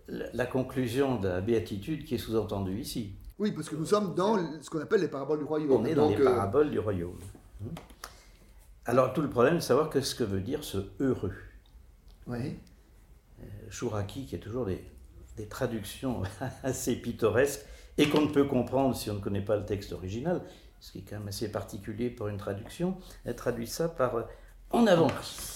le- 0.07 0.25
la- 0.33 0.45
conclusion 0.45 1.19
de 1.19 1.27
la 1.27 1.41
béatitude 1.41 2.03
qui 2.05 2.15
est 2.15 2.19
sous-entendue 2.19 2.79
ici. 2.79 3.15
Oui, 3.39 3.51
parce 3.51 3.69
que 3.69 3.75
nous 3.75 3.85
sommes 3.85 4.13
dans 4.15 4.37
ce 4.61 4.69
qu'on 4.69 4.79
appelle 4.79 5.01
les 5.01 5.07
paraboles 5.07 5.39
du 5.39 5.45
royaume. 5.45 5.71
On 5.71 5.85
est 5.85 5.93
dans 5.95 6.09
Donc, 6.09 6.17
les 6.19 6.25
euh, 6.25 6.29
paraboles 6.29 6.71
du 6.71 6.79
royaume. 6.79 7.17
Hmm. 7.61 7.67
Alors 8.85 9.13
tout 9.13 9.21
le 9.21 9.29
problème, 9.29 9.53
c'est 9.55 9.57
de 9.59 9.63
savoir 9.63 9.89
qu'est-ce 9.89 10.13
que 10.15 10.23
veut 10.23 10.41
dire 10.41 10.63
ce 10.63 10.77
heureux. 10.99 11.33
ouais. 12.27 12.55
Chouraki, 13.69 14.25
qui 14.25 14.35
est 14.35 14.39
toujours 14.39 14.65
des, 14.65 14.83
des 15.37 15.47
traductions 15.47 16.23
assez 16.63 16.95
pittoresques 16.95 17.65
et 17.97 18.09
qu'on 18.09 18.21
ne 18.21 18.31
peut 18.31 18.45
comprendre 18.45 18.95
si 18.95 19.09
on 19.09 19.15
ne 19.15 19.19
connaît 19.19 19.43
pas 19.43 19.55
le 19.55 19.65
texte 19.65 19.93
original, 19.93 20.41
ce 20.79 20.91
qui 20.91 20.99
est 20.99 21.05
quand 21.09 21.17
même 21.17 21.27
assez 21.27 21.51
particulier 21.51 22.09
pour 22.09 22.27
une 22.27 22.37
traduction, 22.37 22.97
elle 23.23 23.35
traduit 23.35 23.67
ça 23.67 23.87
par 23.89 24.15
euh, 24.15 24.23
en 24.71 24.87
avant. 24.87 25.07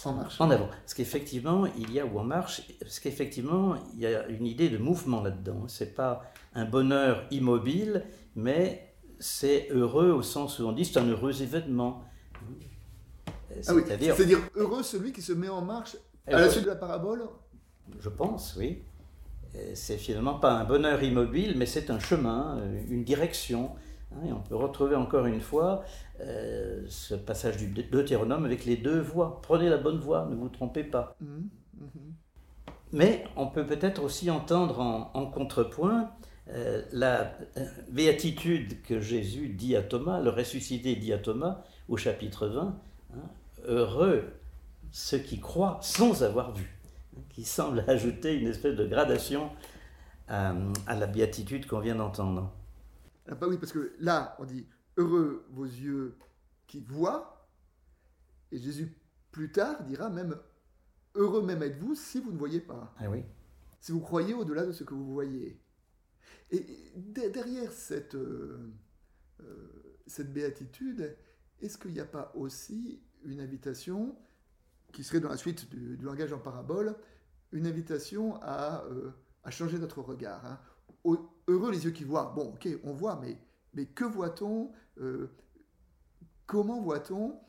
En 0.05 0.13
marche. 0.13 0.39
En 0.39 0.49
avant. 0.49 0.67
Parce 0.67 0.93
qu'effectivement, 0.93 1.65
il 1.77 1.91
y 1.91 1.99
a, 1.99 2.05
ou 2.05 2.19
en 2.19 2.23
marche, 2.23 2.61
parce 2.79 2.99
qu'effectivement, 2.99 3.75
il 3.93 3.99
y 3.99 4.05
a 4.05 4.27
une 4.27 4.45
idée 4.45 4.69
de 4.69 4.77
mouvement 4.77 5.21
là-dedans. 5.21 5.67
C'est 5.67 5.93
pas 5.93 6.23
un 6.53 6.65
bonheur 6.65 7.25
immobile, 7.31 8.05
mais 8.35 8.93
c'est 9.19 9.67
heureux 9.71 10.11
au 10.11 10.21
sens 10.21 10.59
où 10.59 10.67
on 10.67 10.71
dit 10.71 10.85
c'est 10.85 10.99
un 10.99 11.07
heureux 11.07 11.41
événement. 11.41 12.03
Ah 13.67 13.73
oui, 13.73 13.83
C'est-à-dire, 13.85 14.39
heureux 14.55 14.83
celui 14.83 15.11
qui 15.11 15.21
se 15.21 15.33
met 15.33 15.49
en 15.49 15.61
marche 15.61 15.97
à 16.27 16.39
la 16.39 16.49
suite 16.49 16.63
de 16.63 16.69
la 16.69 16.75
parabole 16.75 17.27
je 17.99 18.09
pense, 18.09 18.55
oui, 18.57 18.81
c'est 19.73 19.97
finalement 19.97 20.35
pas 20.35 20.53
un 20.53 20.63
bonheur 20.63 21.01
immobile, 21.03 21.55
mais 21.57 21.65
c'est 21.65 21.89
un 21.89 21.99
chemin, 21.99 22.57
euh, 22.59 22.81
une 22.89 23.03
direction. 23.03 23.71
hein, 24.11 24.25
et 24.27 24.31
on 24.31 24.41
peut 24.41 24.55
retrouver 24.55 24.95
encore 24.95 25.25
une 25.25 25.41
fois 25.41 25.83
euh, 26.21 26.83
ce 26.87 27.15
passage 27.15 27.57
du 27.57 27.67
Deutéronome 27.67 28.45
avec 28.45 28.65
les 28.65 28.77
deux 28.77 28.99
voies. 28.99 29.39
Prenez 29.41 29.69
la 29.69 29.77
bonne 29.77 29.99
voie, 29.99 30.27
ne 30.29 30.35
vous 30.35 30.49
trompez 30.49 30.83
pas. 30.83 31.15
Mhm, 31.21 31.49
mhm. 31.79 32.13
Mais 32.91 33.23
on 33.35 33.47
peut 33.47 33.65
peut-être 33.65 34.03
aussi 34.03 34.31
entendre 34.31 34.79
en, 34.79 35.11
en 35.13 35.25
contrepoint 35.27 36.11
euh, 36.49 36.81
la 36.91 37.37
béatitude 37.89 38.81
que 38.81 38.99
Jésus 38.99 39.49
dit 39.49 39.75
à 39.75 39.83
Thomas, 39.83 40.19
le 40.19 40.31
ressuscité 40.31 40.95
dit 40.95 41.13
à 41.13 41.19
Thomas 41.19 41.63
au 41.87 41.97
chapitre 41.97 42.47
20, 42.47 42.75
hein, 43.13 43.17
Heureux 43.67 44.23
ceux 44.91 45.19
qui 45.19 45.39
croient 45.39 45.79
sans 45.81 46.23
avoir 46.23 46.53
vu, 46.53 46.78
qui 47.29 47.43
semble 47.45 47.79
ajouter 47.87 48.35
une 48.35 48.47
espèce 48.47 48.75
de 48.75 48.85
gradation 48.87 49.51
à, 50.27 50.53
à 50.87 50.95
la 50.95 51.07
béatitude 51.07 51.67
qu'on 51.67 51.79
vient 51.79 51.95
d'entendre. 51.95 52.53
Ah 53.27 53.35
bah 53.35 53.47
oui, 53.49 53.57
parce 53.57 53.71
que 53.71 53.93
là, 53.99 54.35
on 54.39 54.45
dit 54.45 54.65
heureux 54.97 55.45
vos 55.51 55.65
yeux 55.65 56.17
qui 56.67 56.79
voient, 56.81 57.47
et 58.51 58.57
Jésus 58.57 58.95
plus 59.31 59.51
tard 59.51 59.83
dira 59.83 60.09
même 60.09 60.35
heureux 61.15 61.43
même 61.43 61.61
êtes-vous 61.63 61.95
si 61.95 62.19
vous 62.21 62.31
ne 62.31 62.37
voyez 62.37 62.59
pas, 62.61 62.93
Ah 62.99 63.09
oui. 63.09 63.23
si 63.79 63.91
vous 63.91 63.99
croyez 63.99 64.33
au-delà 64.33 64.65
de 64.65 64.71
ce 64.71 64.83
que 64.83 64.93
vous 64.93 65.13
voyez. 65.13 65.59
Et 66.51 66.65
de- 66.95 67.29
derrière 67.29 67.71
cette, 67.71 68.15
euh, 68.15 68.71
euh, 69.41 69.97
cette 70.07 70.33
béatitude, 70.33 71.15
est-ce 71.61 71.77
qu'il 71.77 71.91
n'y 71.91 71.99
a 71.99 72.05
pas 72.05 72.31
aussi 72.35 73.01
une 73.23 73.39
invitation 73.41 74.15
qui 74.91 75.03
serait 75.03 75.19
dans 75.19 75.29
la 75.29 75.37
suite 75.37 75.69
du, 75.69 75.97
langage 75.97 76.33
en 76.33 76.39
parabole, 76.39 76.95
une 77.51 77.67
invitation 77.67 78.39
à, 78.41 78.83
euh, 78.85 79.11
changer 79.49 79.79
notre 79.79 80.01
regard 80.01 80.45
hein. 80.45 80.59
Heureux 81.47 81.71
les 81.71 81.85
yeux 81.85 81.91
qui 81.91 82.03
voient. 82.03 82.33
Bon, 82.35 82.53
ok, 82.53 82.67
on 82.83 82.93
voit, 82.93 83.19
mais, 83.19 83.37
mais 83.73 83.85
que 83.87 84.03
voit-on 84.03 84.71
Euh, 84.99 85.27
Comment 86.45 86.81
voit-on? 86.81 87.39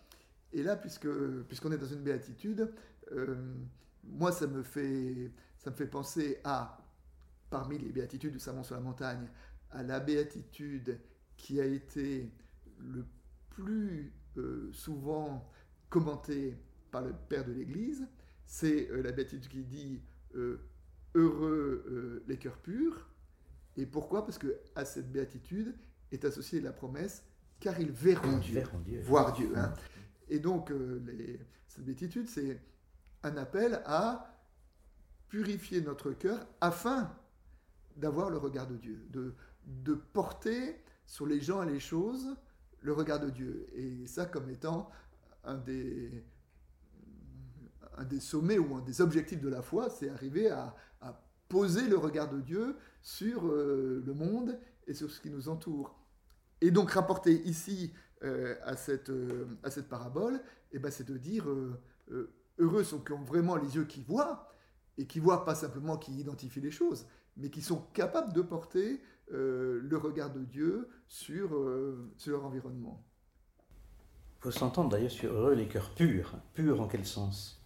Et 0.53 0.63
là, 0.63 0.77
puisque 0.77 1.09
puisqu'on 1.49 1.73
est 1.73 1.79
dans 1.79 1.87
une 1.87 2.03
béatitude, 2.03 2.71
euh, 3.13 3.35
moi, 4.05 4.31
ça 4.31 4.47
me 4.47 4.63
fait 4.63 5.33
ça 5.57 5.71
me 5.71 5.75
fait 5.75 5.87
penser 5.87 6.39
à 6.45 6.79
parmi 7.49 7.79
les 7.79 7.91
béatitudes 7.93 8.33
du 8.33 8.39
Sermon 8.39 8.63
sur 8.63 8.75
la 8.75 8.83
montagne, 8.83 9.27
à 9.71 9.83
la 9.83 10.01
béatitude 10.01 11.01
qui 11.37 11.61
a 11.61 11.65
été 11.65 12.31
le 12.79 13.07
plus 13.49 14.13
souvent 14.73 15.51
commentée 15.89 16.57
par 16.91 17.03
le 17.03 17.13
Père 17.29 17.45
de 17.45 17.53
l'Église, 17.53 18.07
c'est 18.47 18.91
euh, 18.91 19.03
la 19.03 19.13
béatitude 19.13 19.49
qui 19.49 19.65
dit 19.65 20.03
euh, 20.35 20.59
Heureux 21.15 21.85
euh, 21.89 22.25
les 22.29 22.37
cœurs 22.39 22.59
purs. 22.59 23.09
Et 23.77 23.87
pourquoi? 23.87 24.25
Parce 24.25 24.39
que 24.39 24.59
à 24.75 24.85
cette 24.85 25.11
béatitude 25.11 25.75
est 26.13 26.25
associée 26.25 26.61
la 26.61 26.73
promesse 26.73 27.25
car 27.61 27.79
ils 27.81 27.91
verront 27.93 28.39
Dieu, 28.39 28.55
Verront 28.61 28.81
Dieu. 28.81 29.01
voir 29.03 29.33
Dieu. 29.33 29.53
hein. 29.57 29.73
Et 30.29 30.39
donc, 30.39 30.71
euh, 30.71 31.01
les- 31.07 31.41
cette 31.69 31.85
béatitude, 31.85 32.29
c'est 32.29 32.61
un 33.23 33.37
appel 33.37 33.83
à 33.85 34.37
purifier 35.29 35.81
notre 35.81 36.13
cœur 36.13 36.47
afin 36.61 37.15
d'avoir 37.97 38.31
le 38.31 38.39
regard 38.39 38.67
de 38.67 38.77
Dieu, 38.77 39.05
de, 39.11 39.35
de 39.67 39.95
porter 39.95 40.83
sur 41.07 41.27
les 41.27 41.41
gens 41.41 41.63
et 41.63 41.71
les 41.71 41.81
choses 41.81 42.37
le 42.83 42.93
regard 42.93 43.21
de 43.21 43.29
Dieu. 43.31 43.67
Et 43.75 44.07
ça 44.07 44.27
comme 44.27 44.49
étant 44.51 44.91
un 45.45 45.59
des, 45.59 46.25
un 47.97 48.05
des 48.05 48.21
sommets 48.21 48.59
ou 48.59 48.75
un 48.75 48.81
des 48.81 49.01
objectifs 49.01 49.41
de 49.41 49.49
la 49.49 49.63
foi, 49.63 49.91
c'est 49.91 50.09
arriver 50.09 50.51
à, 50.51 50.75
poser 51.49 51.89
le 51.89 51.99
regard 51.99 52.31
de 52.31 52.41
Dieu 52.41 52.77
sur 53.03 53.49
euh, 53.49 54.05
le 54.07 54.15
monde 54.15 54.57
et 54.87 54.95
sur 54.95 55.11
ce 55.11 55.21
qui 55.21 55.31
nous 55.31 55.49
entoure. 55.49 55.99
Et 56.61 56.71
donc 56.71 56.93
rapporter 56.93 57.43
ici 57.45 57.93
euh, 58.23 58.55
à, 58.63 58.77
cette, 58.77 59.11
euh, 59.11 59.59
à 59.65 59.71
cette 59.73 59.89
parabole, 59.89 60.41
eh 60.71 60.79
ben, 60.79 60.93
c'est 60.93 61.09
de 61.09 61.19
dire 61.19 61.47
heureux 62.59 62.85
sont 62.85 63.01
qui 63.01 63.13
ont 63.13 63.25
vraiment 63.25 63.57
les 63.57 63.75
yeux 63.75 63.85
qui 63.85 64.01
voient, 64.01 64.55
et 64.97 65.09
qui 65.09 65.19
voient 65.19 65.45
pas 65.45 65.57
simplement 65.57 65.97
qui 65.97 66.13
identifient 66.13 66.61
les 66.61 66.71
choses, 66.71 67.05
mais 67.37 67.51
qui 67.51 67.63
sont 67.63 67.83
capables 67.95 68.33
de 68.33 68.43
porter 68.43 69.03
le 69.31 69.97
regard 69.97 70.33
de 70.33 70.45
Dieu 70.45 70.89
sur, 71.09 71.51
sur 72.17 72.33
leur 72.33 72.45
environnement. 72.45 73.05
Il 74.39 74.43
faut 74.45 74.51
s'entendre 74.53 74.91
d'ailleurs 74.91 75.11
sur 75.11 75.33
eux 75.33 75.55
les 75.55 75.67
cœurs 75.67 75.93
purs. 75.95 76.39
Purs 76.55 76.81
en 76.81 76.87
quel 76.87 77.05
sens? 77.05 77.60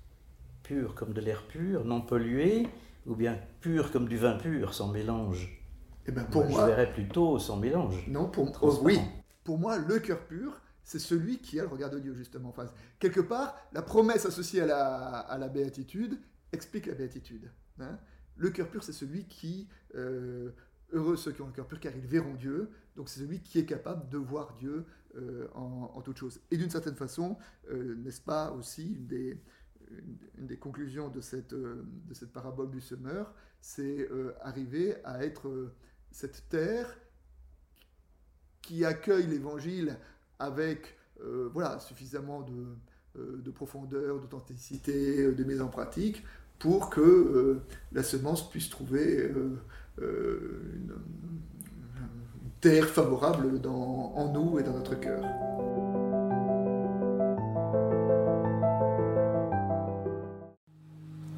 Purs 0.65 0.95
comme 0.97 1.13
de 1.13 1.21
l'air 1.21 1.47
pur, 1.47 1.85
non 1.85 2.01
pollué, 2.01 2.67
ou 3.07 3.15
bien 3.15 3.39
pur 3.61 3.93
comme 3.93 4.09
du 4.09 4.17
vin 4.17 4.35
pur, 4.35 4.75
sans 4.75 4.91
mélange 4.91 5.61
eh 6.07 6.13
ben 6.13 6.25
pour 6.25 6.45
moi, 6.45 6.61
je 6.61 6.67
verrais 6.67 6.93
plutôt 6.93 7.39
sans 7.39 7.57
mélange. 7.57 8.07
Non, 8.09 8.29
pour 8.29 8.47
moi, 8.47 8.83
oui. 8.83 8.99
Pour 9.43 9.59
moi, 9.59 9.79
le 9.79 9.99
cœur 10.01 10.27
pur, 10.27 10.61
c'est 10.83 10.99
celui 10.99 11.39
qui 11.39 11.59
a 11.59 11.63
le 11.63 11.69
regard 11.69 11.91
de 11.91 11.99
Dieu, 11.99 12.15
justement. 12.15 12.51
Enfin, 12.51 12.67
quelque 12.99 13.21
part, 13.21 13.57
la 13.73 13.83
promesse 13.83 14.27
associée 14.27 14.61
à 14.61 14.67
la, 14.67 15.19
à 15.21 15.39
la 15.39 15.49
béatitude 15.49 16.19
explique 16.53 16.87
la 16.87 16.95
béatitude. 16.95 17.51
Hein. 17.81 17.99
le 18.37 18.51
cœur 18.51 18.69
pur, 18.69 18.85
c'est 18.85 18.93
celui 18.93 19.25
qui... 19.25 19.69
Euh, 19.95 20.51
heureux 20.93 21.17
ceux 21.17 21.33
qui 21.33 21.43
ont 21.43 21.47
le 21.47 21.53
cœur 21.53 21.67
pur, 21.67 21.81
car 21.81 21.93
ils 21.97 22.07
verront 22.07 22.35
Dieu. 22.35 22.71
Donc 22.97 23.09
c'est 23.09 23.21
celui 23.21 23.41
qui 23.41 23.59
est 23.59 23.65
capable 23.65 24.09
de 24.11 24.19
voir 24.19 24.55
Dieu 24.59 24.85
euh, 25.17 25.49
en, 25.55 25.91
en 25.95 26.01
toute 26.03 26.19
chose. 26.19 26.41
Et 26.51 26.57
d'une 26.57 26.71
certaine 26.71 26.95
façon, 26.95 27.37
euh, 27.71 27.97
n'est-ce 27.97 28.21
pas 28.21 28.53
aussi 28.53 28.93
une 28.93 29.07
des, 29.07 29.43
une, 30.39 30.47
des 30.47 30.57
conclusions 30.57 31.09
de 31.09 31.21
cette, 31.21 31.55
de 31.55 32.15
cette 32.15 32.33
parabole 32.33 32.71
du 32.71 32.81
semeur, 32.81 33.33
c'est 33.61 34.09
arriver 34.43 34.97
à 35.05 35.25
être 35.25 35.71
cette 36.11 36.49
terre 36.49 36.97
qui 38.63 38.85
accueille 38.85 39.27
l'évangile 39.27 39.97
avec 40.39 40.97
euh, 41.23 41.49
voilà, 41.53 41.79
suffisamment 41.79 42.43
de, 42.43 43.21
euh, 43.21 43.41
de 43.43 43.51
profondeur, 43.51 44.19
d'authenticité, 44.21 45.23
euh, 45.23 45.33
de 45.33 45.45
mise 45.45 45.61
en 45.61 45.69
pratique, 45.69 46.25
pour 46.59 46.91
que 46.91 47.61
la 47.93 48.03
semence 48.03 48.49
puisse 48.49 48.71
trouver 48.71 49.31
une, 49.99 50.93
terre 52.61 52.89
favorable 52.89 53.61
dans, 53.61 54.15
en 54.15 54.33
nous 54.33 54.59
et 54.59 54.63
dans 54.63 54.73
notre 54.73 54.99
cœur. 54.99 55.23